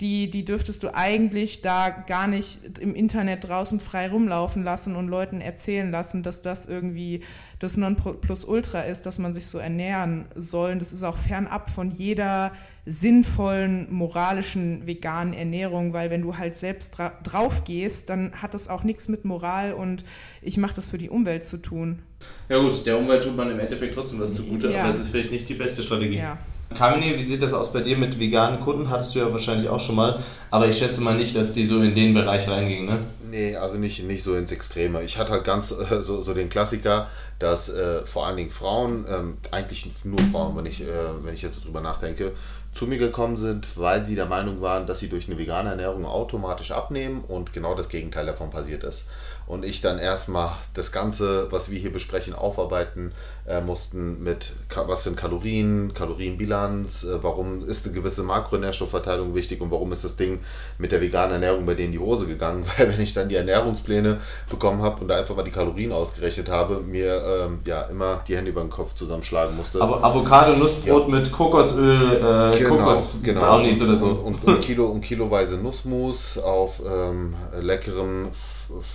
[0.00, 5.08] die, die dürftest du eigentlich da gar nicht im Internet draußen frei rumlaufen lassen und
[5.08, 7.22] Leuten erzählen lassen, dass das irgendwie
[7.58, 10.72] das Nonplusultra ist, dass man sich so ernähren soll.
[10.72, 12.52] Und das ist auch fernab von jeder
[12.84, 18.68] sinnvollen, moralischen, veganen Ernährung, weil wenn du halt selbst dra drauf gehst, dann hat das
[18.68, 20.04] auch nichts mit Moral und
[20.42, 22.00] ich mache das für die Umwelt zu tun.
[22.48, 24.82] Ja gut, der Umwelt tut man im Endeffekt trotzdem was zugute, ja.
[24.82, 26.18] aber es ist vielleicht nicht die beste Strategie.
[26.18, 26.38] Ja.
[26.74, 28.90] Kamini, wie sieht das aus bei dir mit veganen Kunden?
[28.90, 30.18] Hattest du ja wahrscheinlich auch schon mal,
[30.50, 32.98] aber ich schätze mal nicht, dass die so in den Bereich reingingen, ne?
[33.30, 35.02] Nee, also nicht, nicht so ins Extreme.
[35.02, 37.08] Ich hatte halt ganz äh, so, so den Klassiker,
[37.38, 41.42] dass äh, vor allen Dingen Frauen, ähm, eigentlich nur Frauen, wenn ich, äh, wenn ich
[41.42, 42.32] jetzt drüber nachdenke,
[42.76, 46.04] zu mir gekommen sind, weil sie der Meinung waren, dass sie durch eine vegane Ernährung
[46.04, 49.08] automatisch abnehmen und genau das Gegenteil davon passiert ist.
[49.46, 53.12] Und ich dann erstmal das Ganze, was wir hier besprechen, aufarbeiten
[53.46, 59.70] äh, mussten mit, was sind Kalorien, Kalorienbilanz, äh, warum ist eine gewisse Makronährstoffverteilung wichtig und
[59.70, 60.40] warum ist das Ding
[60.78, 63.36] mit der veganen Ernährung bei denen in die Hose gegangen, weil wenn ich dann die
[63.36, 64.20] Ernährungspläne
[64.50, 68.36] bekommen habe und da einfach mal die Kalorien ausgerechnet habe, mir ähm, ja immer die
[68.36, 69.80] Hände über den Kopf zusammenschlagen musste.
[69.80, 71.14] Aber Avocado, Nussbrot ja.
[71.14, 73.40] mit Kokosöl, äh, genau, Kokos genau.
[73.40, 74.06] Brownies oder so.
[74.06, 78.30] Und, und, und, Kilo, und kiloweise Nussmus auf ähm, leckerem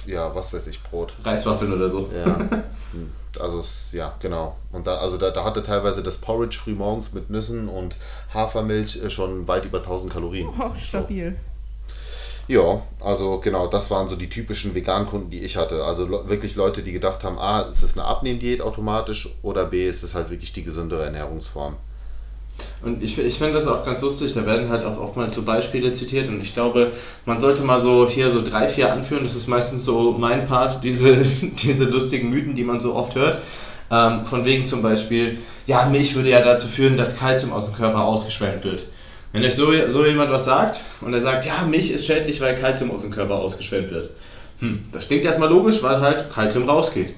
[0.06, 1.14] ja, was weiß ich, Brot.
[1.24, 2.10] Reiswaffeln oder so.
[2.14, 2.36] Ja.
[3.40, 3.62] Also
[3.96, 4.58] ja, genau.
[4.74, 7.96] Und da, also da, da hatte teilweise das Porridge früh morgens mit Nüssen und
[8.34, 10.50] Hafermilch äh, schon weit über 1000 Kalorien.
[10.60, 11.32] Oh, stabil.
[11.32, 11.51] So.
[12.52, 15.86] Ja, also genau, das waren so die typischen Vegan-Kunden, die ich hatte.
[15.86, 20.04] Also wirklich Leute, die gedacht haben, A, ist es eine Abnehmdiät automatisch oder B, ist
[20.04, 21.78] es halt wirklich die gesündere Ernährungsform.
[22.82, 25.93] Und ich, ich finde das auch ganz lustig, da werden halt auch oftmals so Beispiele
[25.93, 26.91] zitiert und ich glaube,
[27.26, 30.80] man sollte mal so hier so drei, vier anführen, das ist meistens so mein Part,
[30.84, 33.38] diese, diese lustigen Mythen, die man so oft hört.
[33.89, 37.76] Ähm, von wegen zum Beispiel, ja, Milch würde ja dazu führen, dass Kalzium aus dem
[37.76, 38.88] Körper ausgeschwemmt wird.
[39.32, 42.56] Wenn euch so, so jemand was sagt und er sagt, ja, Milch ist schädlich, weil
[42.56, 44.10] Kalzium aus dem Körper ausgeschwemmt wird.
[44.60, 47.14] Hm, das klingt erstmal logisch, weil halt Kalzium rausgeht.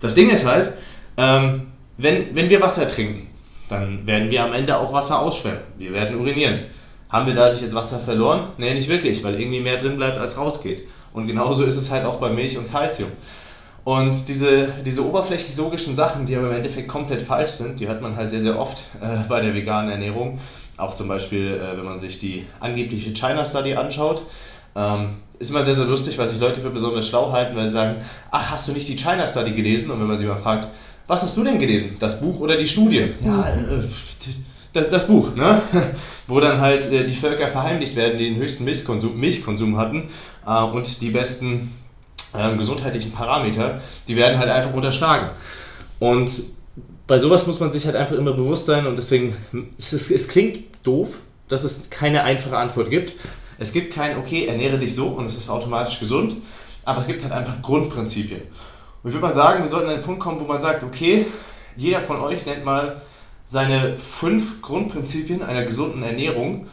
[0.00, 0.72] Das Ding ist halt,
[1.16, 1.66] ähm,
[1.98, 3.28] wenn, wenn wir Wasser trinken,
[3.68, 5.60] dann werden wir am Ende auch Wasser ausschwemmen.
[5.76, 6.60] Wir werden urinieren.
[7.08, 8.48] Haben wir dadurch jetzt Wasser verloren?
[8.58, 10.86] Nee, nicht wirklich, weil irgendwie mehr drin bleibt, als rausgeht.
[11.12, 13.10] Und genauso ist es halt auch bei Milch und Kalzium.
[13.86, 18.02] Und diese, diese oberflächlich logischen Sachen, die aber im Endeffekt komplett falsch sind, die hört
[18.02, 20.40] man halt sehr, sehr oft äh, bei der veganen Ernährung.
[20.76, 24.22] Auch zum Beispiel, äh, wenn man sich die angebliche China Study anschaut.
[24.74, 27.74] Ähm, ist immer sehr, sehr lustig, weil sich Leute für besonders schlau halten, weil sie
[27.74, 27.98] sagen,
[28.32, 29.92] ach, hast du nicht die China Study gelesen?
[29.92, 30.66] Und wenn man sie mal fragt,
[31.06, 31.94] was hast du denn gelesen?
[32.00, 33.06] Das Buch oder die Studie?
[33.24, 33.84] Ja, äh,
[34.72, 35.62] das, das Buch, ne?
[36.26, 40.08] Wo dann halt äh, die Völker verheimlicht werden, die den höchsten Milchkonsum, Milchkonsum hatten
[40.44, 41.70] äh, und die besten
[42.34, 45.30] äh, gesundheitlichen Parameter, die werden halt einfach unterschlagen.
[45.98, 46.30] Und
[47.06, 49.34] bei sowas muss man sich halt einfach immer bewusst sein und deswegen,
[49.78, 53.12] es, ist, es klingt doof, dass es keine einfache Antwort gibt.
[53.58, 56.36] Es gibt kein, okay, ernähre dich so und es ist automatisch gesund,
[56.84, 58.42] aber es gibt halt einfach Grundprinzipien.
[59.02, 61.26] Und ich würde mal sagen, wir sollten an den Punkt kommen, wo man sagt, okay,
[61.76, 63.00] jeder von euch nennt mal
[63.46, 66.66] seine fünf Grundprinzipien einer gesunden Ernährung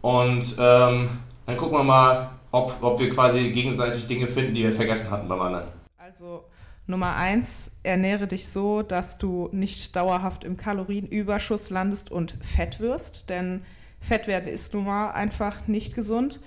[0.00, 1.08] und ähm,
[1.46, 5.28] dann gucken wir mal, ob, ob wir quasi gegenseitig Dinge finden, die wir vergessen hatten
[5.28, 5.68] beim anderen.
[5.98, 6.44] Also
[6.86, 13.28] Nummer eins, ernähre dich so, dass du nicht dauerhaft im Kalorienüberschuss landest und fett wirst,
[13.28, 13.62] denn
[13.98, 16.40] Fett werden ist nun mal einfach nicht gesund.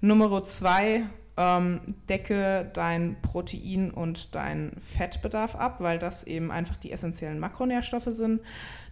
[0.00, 1.04] Nummer zwei,
[1.38, 8.08] ähm, decke dein Protein- und dein Fettbedarf ab, weil das eben einfach die essentiellen Makronährstoffe
[8.08, 8.40] sind.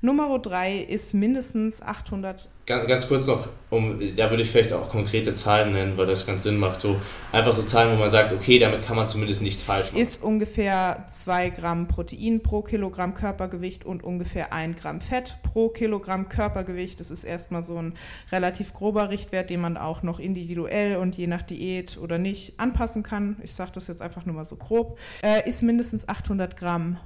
[0.01, 4.89] Nummer drei ist mindestens 800 ganz, ganz kurz noch, um, da würde ich vielleicht auch
[4.89, 6.81] konkrete Zahlen nennen, weil das ganz Sinn macht.
[6.81, 7.01] So
[7.33, 10.03] einfach so Zahlen, wo man sagt, okay, damit kann man zumindest nichts falsch machen.
[10.03, 16.29] Ist ungefähr 2 Gramm Protein pro Kilogramm Körpergewicht und ungefähr 1 Gramm Fett pro Kilogramm
[16.29, 17.01] Körpergewicht.
[17.01, 17.95] Das ist erstmal so ein
[18.33, 23.03] relativ grober Richtwert, den man auch noch individuell und je nach Diät oder nicht anpassen
[23.03, 23.37] kann.
[23.43, 24.99] Ich sage das jetzt einfach nur mal so grob.
[25.23, 26.99] Äh, ist mindestens 800 Gramm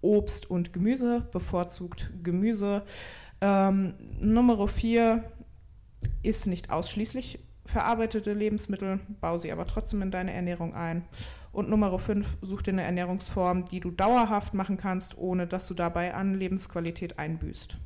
[0.00, 2.82] Obst und Gemüse, bevorzugt Gemüse.
[3.40, 5.24] Ähm, Nummer vier
[6.22, 11.04] ist nicht ausschließlich verarbeitete Lebensmittel, baue sie aber trotzdem in deine Ernährung ein.
[11.52, 15.74] Und Nummer fünf, such dir eine Ernährungsform, die du dauerhaft machen kannst, ohne dass du
[15.74, 17.78] dabei an Lebensqualität einbüßt.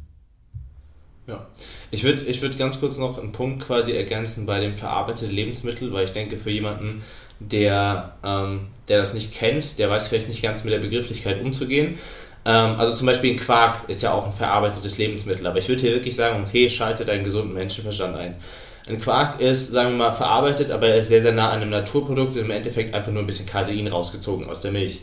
[1.29, 1.47] Ja,
[1.93, 5.93] ich würde ich würd ganz kurz noch einen Punkt quasi ergänzen bei dem verarbeiteten Lebensmittel,
[5.93, 7.03] weil ich denke, für jemanden,
[7.51, 11.99] der, ähm, der das nicht kennt, der weiß vielleicht nicht ganz mit der Begrifflichkeit umzugehen.
[12.45, 15.83] Ähm, also zum Beispiel ein Quark ist ja auch ein verarbeitetes Lebensmittel, aber ich würde
[15.83, 18.35] hier wirklich sagen, okay, schalte deinen gesunden Menschenverstand ein.
[18.87, 21.71] Ein Quark ist, sagen wir mal, verarbeitet, aber er ist sehr, sehr nah an einem
[21.71, 25.01] Naturprodukt und im Endeffekt einfach nur ein bisschen Casein rausgezogen aus der Milch.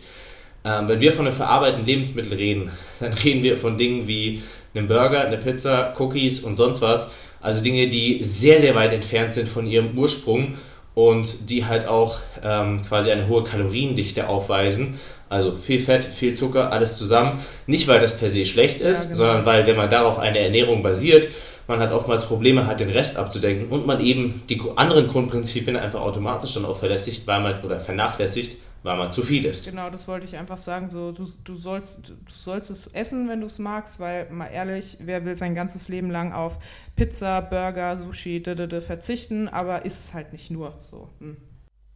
[0.66, 4.88] Ähm, wenn wir von einem verarbeiteten Lebensmittel reden, dann reden wir von Dingen wie einem
[4.88, 7.10] Burger, eine Pizza, Cookies und sonst was.
[7.42, 10.56] Also Dinge, die sehr, sehr weit entfernt sind von ihrem Ursprung
[11.00, 15.00] und die halt auch ähm, quasi eine hohe Kaloriendichte aufweisen.
[15.30, 17.40] Also viel Fett, viel Zucker, alles zusammen.
[17.68, 19.16] Nicht, weil das per se schlecht ist, ja, genau.
[19.16, 21.30] sondern weil, wenn man darauf eine Ernährung basiert,
[21.68, 26.02] man hat oftmals Probleme hat, den Rest abzudenken und man eben die anderen Grundprinzipien einfach
[26.02, 29.70] automatisch dann auch verlässigt, weil man oder vernachlässigt, weil man zu viel isst.
[29.70, 30.88] Genau, das wollte ich einfach sagen.
[30.88, 34.98] So, du, du, sollst, du sollst es essen, wenn du es magst, weil mal ehrlich,
[35.02, 36.60] wer will sein ganzes Leben lang auf
[36.96, 41.10] Pizza, Burger, Sushi d -d -d verzichten, aber ist es halt nicht nur so.
[41.20, 41.38] Hm.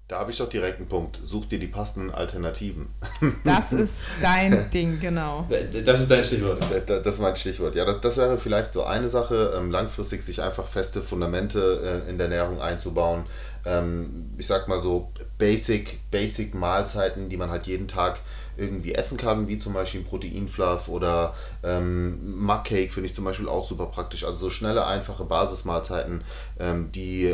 [0.10, 1.20] Da habe ich doch direkt einen Punkt.
[1.24, 2.88] Such dir die passenden Alternativen.
[3.46, 5.48] Das ist dein Ding, genau.
[5.86, 6.60] Das ist dein Stichwort.
[6.86, 7.74] Das ist mein Stichwort.
[7.74, 12.10] Ja, das, das wäre vielleicht so eine Sache, ähm, langfristig sich einfach feste Fundamente äh,
[12.10, 13.26] in der Ernährung einzubauen.
[13.66, 18.20] Ähm, ich sag mal so Basic, Basic Mahlzeiten, die man halt jeden Tag
[18.56, 21.34] irgendwie essen kann, wie zum Beispiel ein Proteinfluff oder
[21.64, 24.24] ähm, Mugcake finde ich zum Beispiel auch super praktisch.
[24.26, 26.24] Also so schnelle, einfache Basismahlzeiten,
[26.60, 27.34] ähm, die,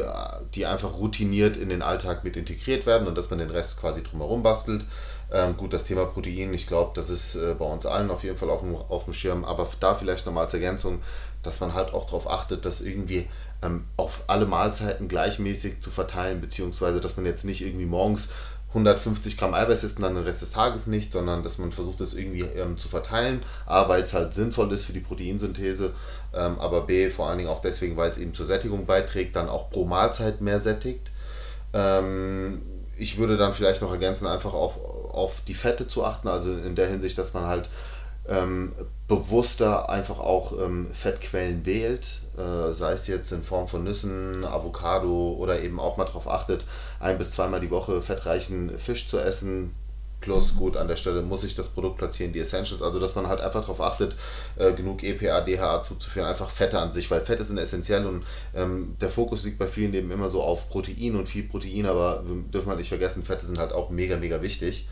[0.56, 4.02] die einfach routiniert in den Alltag mit integriert werden und dass man den Rest quasi
[4.02, 4.86] drumherum bastelt.
[5.32, 8.38] Ähm, gut, das Thema Protein, ich glaube, das ist äh, bei uns allen auf jeden
[8.38, 11.02] Fall auf dem, auf dem Schirm, aber da vielleicht nochmal als Ergänzung,
[11.44, 13.28] dass man halt auch darauf achtet, dass irgendwie
[13.62, 18.30] ähm, auf alle Mahlzeiten gleichmäßig zu verteilen, beziehungsweise dass man jetzt nicht irgendwie morgens
[18.70, 22.00] 150 Gramm Eiweiß isst und dann den Rest des Tages nicht, sondern dass man versucht,
[22.02, 23.42] das irgendwie ähm, zu verteilen.
[23.66, 25.92] A, weil es halt sinnvoll ist für die Proteinsynthese,
[26.34, 29.50] ähm, aber B, vor allen Dingen auch deswegen, weil es eben zur Sättigung beiträgt, dann
[29.50, 31.10] auch pro Mahlzeit mehr sättigt.
[31.74, 32.62] Ähm,
[32.98, 34.78] ich würde dann vielleicht noch ergänzen, einfach auf,
[35.12, 37.70] auf die Fette zu achten, also in der Hinsicht, dass man halt
[38.28, 38.74] ähm,
[39.10, 45.36] bewusster einfach auch ähm, Fettquellen wählt, äh, sei es jetzt in Form von Nüssen, Avocado
[45.38, 46.64] oder eben auch mal darauf achtet,
[47.00, 49.74] ein bis zweimal die Woche fettreichen Fisch zu essen.
[50.22, 53.28] Plus, gut, an der Stelle muss ich das Produkt platzieren, die Essentials, also dass man
[53.28, 54.16] halt einfach darauf achtet,
[54.58, 58.96] äh, genug EPA, DHA zuzuführen, einfach Fette an sich, weil Fette sind essentiell und ähm,
[59.02, 62.36] der Fokus liegt bei vielen eben immer so auf Protein und viel Protein, aber wir
[62.44, 64.88] dürfen halt nicht vergessen, Fette sind halt auch mega, mega wichtig.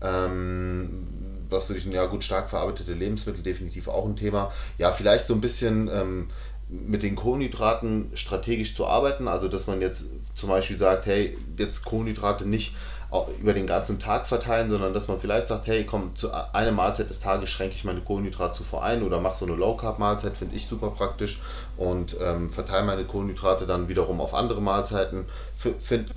[0.00, 4.52] Ähm, was durch ja gut stark verarbeitete Lebensmittel definitiv auch ein Thema.
[4.78, 6.28] Ja, vielleicht so ein bisschen ähm,
[6.68, 11.84] mit den Kohlenhydraten strategisch zu arbeiten, also dass man jetzt zum Beispiel sagt, hey, jetzt
[11.84, 12.74] Kohlenhydrate nicht
[13.40, 17.08] über den ganzen Tag verteilen, sondern dass man vielleicht sagt, hey, komm, zu einer Mahlzeit
[17.08, 20.90] des Tages schränke ich meine Kohlenhydratzufuhr ein oder mache so eine Low-Carb-Mahlzeit, finde ich super
[20.90, 21.40] praktisch
[21.78, 25.24] und ähm, verteile meine Kohlenhydrate dann wiederum auf andere Mahlzeiten.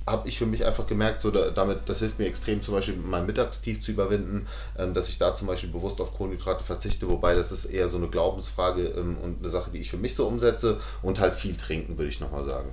[0.06, 2.96] Habe ich für mich einfach gemerkt, so da, damit, das hilft mir extrem zum Beispiel
[2.96, 4.46] mein Mittagstief zu überwinden,
[4.78, 7.96] ähm, dass ich da zum Beispiel bewusst auf Kohlenhydrate verzichte, wobei das ist eher so
[7.96, 11.56] eine Glaubensfrage ähm, und eine Sache, die ich für mich so umsetze und halt viel
[11.56, 12.68] trinken, würde ich nochmal sagen.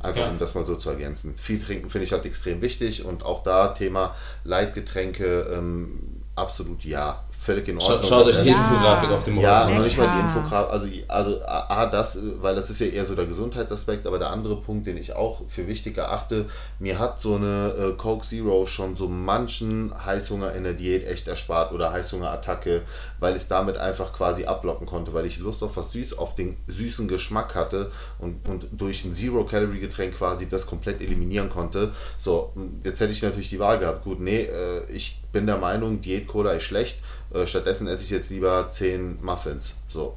[0.00, 0.30] Einfach ja.
[0.30, 1.34] um das mal so zu ergänzen.
[1.36, 7.22] Viel trinken finde ich halt extrem wichtig und auch da Thema Leitgetränke, ähm, absolut ja
[7.40, 8.02] völlig in Ordnung.
[8.02, 8.58] Schaut euch die ja.
[8.58, 10.70] Infografik auf dem Motor Ja, noch nicht mal die Infografik.
[10.70, 14.56] Also, also A, das, weil das ist ja eher so der Gesundheitsaspekt, aber der andere
[14.56, 16.46] Punkt, den ich auch für wichtig erachte,
[16.78, 21.28] mir hat so eine äh, Coke Zero schon so manchen Heißhunger in der Diät echt
[21.28, 22.82] erspart oder Heißhungerattacke,
[23.20, 26.58] weil ich damit einfach quasi abblocken konnte, weil ich Lust auf was Süßes, auf den
[26.66, 31.92] süßen Geschmack hatte und, und durch ein Zero-Calorie-Getränk quasi das komplett eliminieren konnte.
[32.18, 32.52] So,
[32.84, 34.04] jetzt hätte ich natürlich die Wahl gehabt.
[34.04, 36.98] Gut, nee, äh, ich bin der Meinung, Diät-Cola ist schlecht
[37.32, 39.74] äh, stattdessen esse ich jetzt lieber 10 Muffins.
[39.88, 40.16] So.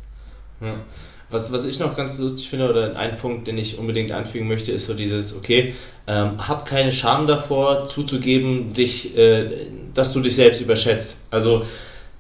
[0.61, 0.75] Ja.
[1.29, 4.71] Was, was ich noch ganz lustig finde, oder ein Punkt, den ich unbedingt anfügen möchte,
[4.71, 5.73] ist so dieses, okay,
[6.05, 11.17] ähm, hab keine Scham davor, zuzugeben, dich, äh, dass du dich selbst überschätzt.
[11.31, 11.65] Also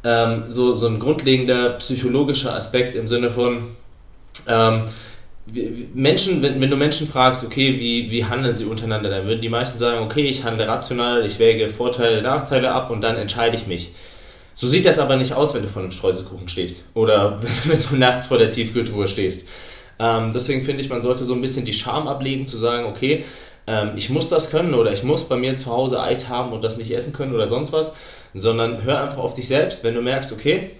[0.03, 3.63] ähm, so, so ein grundlegender psychologischer Aspekt im Sinne von,
[4.47, 4.85] ähm,
[5.93, 9.49] Menschen, wenn, wenn du Menschen fragst, okay, wie, wie handeln sie untereinander, dann würden die
[9.49, 13.67] meisten sagen, okay, ich handle rational, ich wäge Vorteile, Nachteile ab und dann entscheide ich
[13.67, 13.89] mich.
[14.53, 17.95] So sieht das aber nicht aus, wenn du vor einem Streuselkuchen stehst oder wenn du
[17.97, 19.49] nachts vor der Tiefkühltruhe stehst.
[19.99, 23.25] Ähm, deswegen finde ich, man sollte so ein bisschen die Scham ablegen, zu sagen, okay,
[23.67, 26.63] ähm, ich muss das können oder ich muss bei mir zu Hause Eis haben und
[26.63, 27.93] das nicht essen können oder sonst was,
[28.33, 30.71] sondern hör einfach auf dich selbst, wenn du merkst, okay,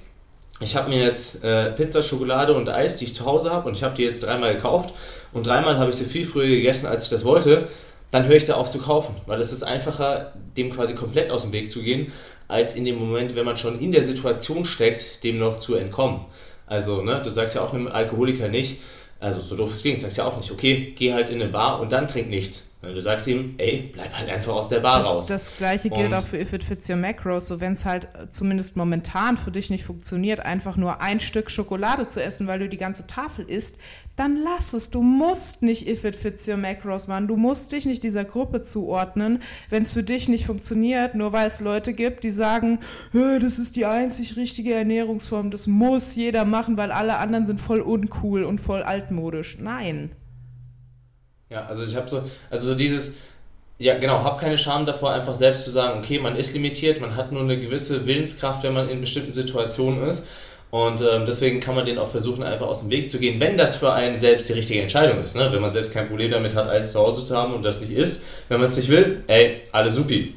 [0.64, 3.78] ich habe mir jetzt äh, Pizza, Schokolade und Eis, die ich zu Hause habe und
[3.78, 4.94] ich habe die jetzt dreimal gekauft
[5.34, 7.68] und dreimal habe ich sie viel früher gegessen, als ich das wollte,
[8.12, 11.44] dann höre ich sie auf zu kaufen, weil es ist einfacher, dem quasi komplett aus
[11.44, 12.12] dem Weg zu gehen,
[12.48, 16.22] als in dem Moment, wenn man schon in der Situation steckt, dem noch zu entkommen.
[16.68, 18.80] Also, ne, du sagst ja auch einem Alkoholiker nicht,
[19.24, 21.80] also so doof es klingt, sagst ja auch nicht, okay, geh halt in eine Bar
[21.80, 22.74] und dann trink nichts.
[22.82, 25.28] Du sagst ihm, ey, bleib halt einfach aus der Bar das, raus.
[25.28, 27.48] Das gleiche gilt und auch für If It Fits Your Macros.
[27.48, 32.10] So, wenn es halt zumindest momentan für dich nicht funktioniert, einfach nur ein Stück Schokolade
[32.10, 33.78] zu essen, weil du die ganze Tafel isst,
[34.16, 34.92] dann lass es.
[34.92, 37.28] Du musst nicht If It Fits Your Macros machen.
[37.28, 41.48] Du musst dich nicht dieser Gruppe zuordnen, wenn es für dich nicht funktioniert, nur weil
[41.48, 42.80] es Leute gibt, die sagen,
[43.12, 47.82] das ist die einzig richtige Ernährungsform, das muss jeder machen, weil alle anderen sind voll
[47.82, 49.58] uncool und voll altmodisch.
[49.60, 50.12] Nein.
[51.50, 53.16] Ja, also ich habe so, also so dieses,
[53.80, 57.16] ja genau, hab keine Scham davor, einfach selbst zu sagen, okay, man ist limitiert, man
[57.16, 60.28] hat nur eine gewisse Willenskraft, wenn man in bestimmten Situationen ist.
[60.74, 63.58] Und ähm, deswegen kann man den auch versuchen, einfach aus dem Weg zu gehen, wenn
[63.58, 65.36] das für einen selbst die richtige Entscheidung ist.
[65.36, 65.50] Ne?
[65.52, 67.92] Wenn man selbst kein Problem damit hat, Eis zu Hause zu haben und das nicht
[67.92, 68.24] isst.
[68.50, 70.34] Wenn man es nicht will, ey, alles supi.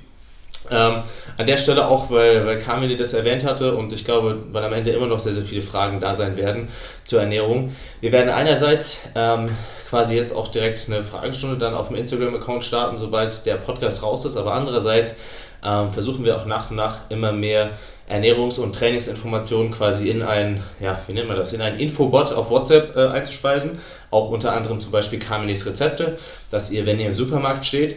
[0.70, 1.04] Ähm,
[1.38, 4.74] an der Stelle auch, weil, weil Kamil das erwähnt hatte und ich glaube, weil am
[4.74, 6.68] Ende immer noch sehr, sehr viele Fragen da sein werden
[7.04, 7.74] zur Ernährung.
[8.02, 9.48] Wir werden einerseits ähm,
[9.88, 14.26] quasi jetzt auch direkt eine Fragestunde dann auf dem Instagram-Account starten, sobald der Podcast raus
[14.26, 15.16] ist, aber andererseits
[15.64, 17.70] ähm, versuchen wir auch nach und nach immer mehr
[18.08, 22.50] Ernährungs- und Trainingsinformationen quasi in ein, ja, wie nennen wir das, in ein Infobot auf
[22.50, 23.78] WhatsApp äh, einzuspeisen.
[24.10, 26.16] Auch unter anderem zum Beispiel Kamilis Rezepte,
[26.50, 27.96] dass ihr, wenn ihr im Supermarkt steht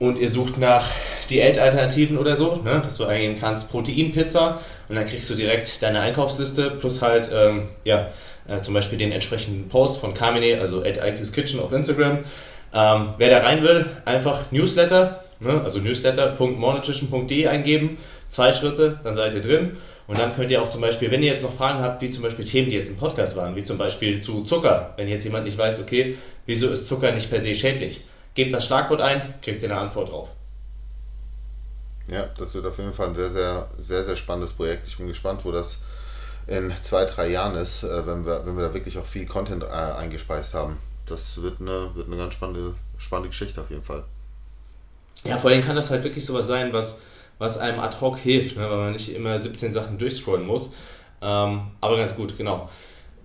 [0.00, 0.88] und ihr sucht nach
[1.30, 6.00] Diätalternativen oder so, ne, dass du eingeben kannst Proteinpizza und dann kriegst du direkt deine
[6.00, 8.08] Einkaufsliste plus halt, ähm, ja,
[8.48, 12.18] äh, zum Beispiel den entsprechenden Post von Kamine, also at IQ's Kitchen auf Instagram.
[12.74, 19.34] Ähm, wer da rein will, einfach Newsletter, ne, also newsletter.mornituition.de eingeben zwei Schritte, dann seid
[19.34, 19.76] ihr drin.
[20.06, 22.22] Und dann könnt ihr auch zum Beispiel, wenn ihr jetzt noch Fragen habt, wie zum
[22.22, 25.44] Beispiel Themen, die jetzt im Podcast waren, wie zum Beispiel zu Zucker, wenn jetzt jemand
[25.44, 29.62] nicht weiß, okay, wieso ist Zucker nicht per se schädlich, gebt das Schlagwort ein, kriegt
[29.62, 30.30] ihr eine Antwort drauf.
[32.08, 34.86] Ja, das wird auf jeden Fall ein sehr, sehr, sehr, sehr spannendes Projekt.
[34.88, 35.80] Ich bin gespannt, wo das
[36.46, 39.62] in zwei, drei Jahren ist, äh, wenn wir, wenn wir da wirklich auch viel Content
[39.62, 40.76] äh, eingespeist haben.
[41.06, 44.04] Das wird eine, wird eine ganz spannende, spannende Geschichte auf jeden Fall.
[45.24, 47.00] Ja, vor allem kann das halt wirklich sowas sein, was
[47.38, 50.74] was einem ad hoc hilft, ne, weil man nicht immer 17 Sachen durchscrollen muss.
[51.22, 52.68] Ähm, aber ganz gut, genau.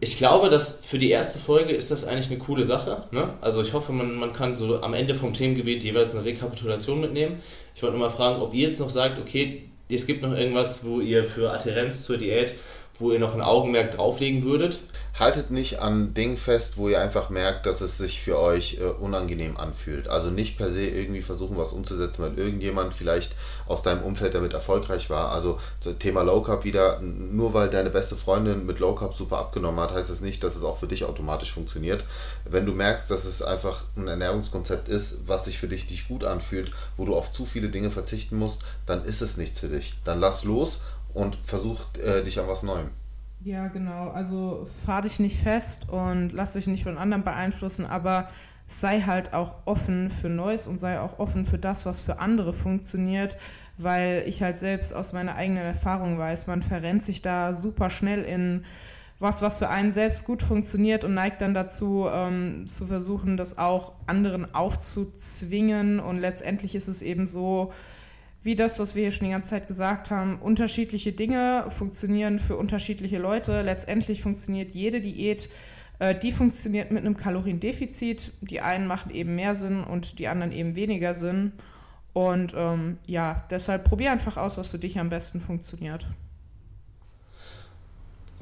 [0.02, 3.04] Ich glaube, dass für die erste Folge ist das eigentlich eine coole Sache.
[3.12, 3.34] Ne?
[3.41, 7.41] Also ich hoffe, man, man kann so am Ende vom Themengebiet jeweils eine Rekapitulation mitnehmen.
[7.76, 10.86] Ich wollte nur mal fragen, ob ihr jetzt noch sagt, okay, es gibt noch irgendwas,
[10.86, 12.54] wo ihr für Adherenz zur Diät,
[12.97, 14.79] wo ihr noch ein Augenmerk drauflegen würdet
[15.19, 18.85] haltet nicht an Dingen fest, wo ihr einfach merkt, dass es sich für euch äh,
[18.85, 20.07] unangenehm anfühlt.
[20.07, 23.35] Also nicht per se irgendwie versuchen, was umzusetzen, weil irgendjemand vielleicht
[23.67, 25.31] aus deinem Umfeld damit erfolgreich war.
[25.31, 29.39] Also so Thema Low Carb wieder, nur weil deine beste Freundin mit Low Carb super
[29.39, 32.05] abgenommen hat, heißt das nicht, dass es auch für dich automatisch funktioniert.
[32.45, 36.23] Wenn du merkst, dass es einfach ein Ernährungskonzept ist, was sich für dich nicht gut
[36.23, 39.95] anfühlt, wo du auf zu viele Dinge verzichten musst, dann ist es nichts für dich.
[40.05, 40.81] Dann lass los
[41.14, 42.91] und versuch äh, dich an was Neuem.
[43.41, 44.10] Ja, genau.
[44.10, 48.28] Also fahr dich nicht fest und lass dich nicht von anderen beeinflussen, aber
[48.68, 52.53] sei halt auch offen für Neues und sei auch offen für das, was für andere
[52.53, 53.38] funktioniert,
[53.78, 58.24] weil ich halt selbst aus meiner eigenen Erfahrung weiß, man verrennt sich da super schnell
[58.24, 58.66] in
[59.20, 63.57] was, was für einen selbst gut funktioniert und neigt dann dazu, ähm, zu versuchen, das
[63.57, 65.99] auch anderen aufzuzwingen.
[65.99, 67.74] Und letztendlich ist es eben so,
[68.41, 72.55] wie das, was wir hier schon die ganze Zeit gesagt haben, unterschiedliche Dinge funktionieren für
[72.55, 73.61] unterschiedliche Leute.
[73.61, 75.49] Letztendlich funktioniert jede Diät,
[75.99, 78.31] äh, die funktioniert mit einem Kaloriendefizit.
[78.41, 81.51] Die einen machen eben mehr Sinn und die anderen eben weniger Sinn.
[82.13, 86.07] Und ähm, ja, deshalb probier einfach aus, was für dich am besten funktioniert.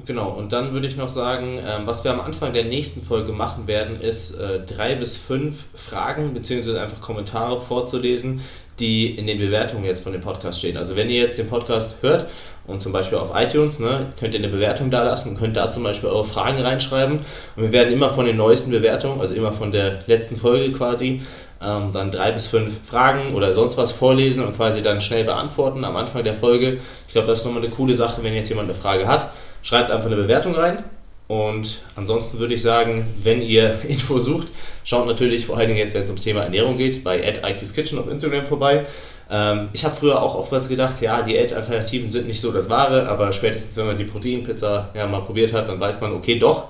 [0.05, 3.31] Genau, und dann würde ich noch sagen, ähm, was wir am Anfang der nächsten Folge
[3.31, 6.77] machen werden, ist äh, drei bis fünf Fragen bzw.
[6.77, 8.41] einfach Kommentare vorzulesen,
[8.79, 10.77] die in den Bewertungen jetzt von dem Podcast stehen.
[10.77, 12.25] Also wenn ihr jetzt den Podcast hört
[12.67, 15.83] und zum Beispiel auf iTunes, ne, könnt ihr eine Bewertung da lassen, könnt da zum
[15.83, 17.19] Beispiel eure Fragen reinschreiben
[17.55, 21.21] und wir werden immer von den neuesten Bewertungen, also immer von der letzten Folge quasi,
[21.61, 25.83] ähm, dann drei bis fünf Fragen oder sonst was vorlesen und quasi dann schnell beantworten
[25.83, 26.79] am Anfang der Folge.
[27.07, 29.31] Ich glaube, das ist nochmal eine coole Sache, wenn jetzt jemand eine Frage hat.
[29.63, 30.83] Schreibt einfach eine Bewertung rein
[31.27, 34.47] Und ansonsten würde ich sagen, wenn ihr Info sucht,
[34.83, 37.99] schaut natürlich vor allen Dingen jetzt, wenn es ums Thema Ernährung geht, bei IQ's Kitchen
[37.99, 38.85] auf Instagram vorbei.
[39.29, 43.33] Ähm, ich habe früher auch oftmals gedacht, ja, Diät-Alternativen sind nicht so das Wahre, aber
[43.33, 46.69] spätestens, wenn man die Proteinpizza ja, mal probiert hat, dann weiß man, okay, doch,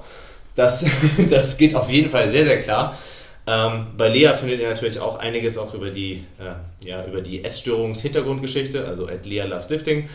[0.55, 0.86] das,
[1.30, 2.97] das geht auf jeden Fall sehr, sehr klar.
[3.45, 7.43] Ähm, bei Lea findet ihr natürlich auch einiges auch über die, äh, ja, über die
[7.43, 10.10] Essstörungs-Hintergrundgeschichte, also at Lea Loves Lifting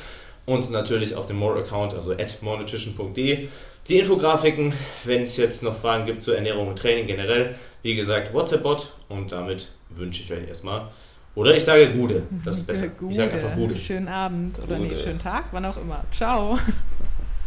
[0.44, 3.48] und natürlich auf dem More-Account, also at morenutrition.de.
[3.88, 4.72] Die Infografiken,
[5.04, 9.32] wenn es jetzt noch Fragen gibt zur Ernährung und Training generell, wie gesagt, WhatsApp-Bot und
[9.32, 10.88] damit wünsche ich euch erstmal
[11.34, 12.88] oder ich sage Gude, das ist besser.
[12.88, 13.10] Gude.
[13.10, 13.74] Ich sage einfach Gude.
[13.74, 14.90] Schönen Abend oder Gude.
[14.90, 16.04] nee, schönen Tag, wann auch immer.
[16.12, 16.58] Ciao.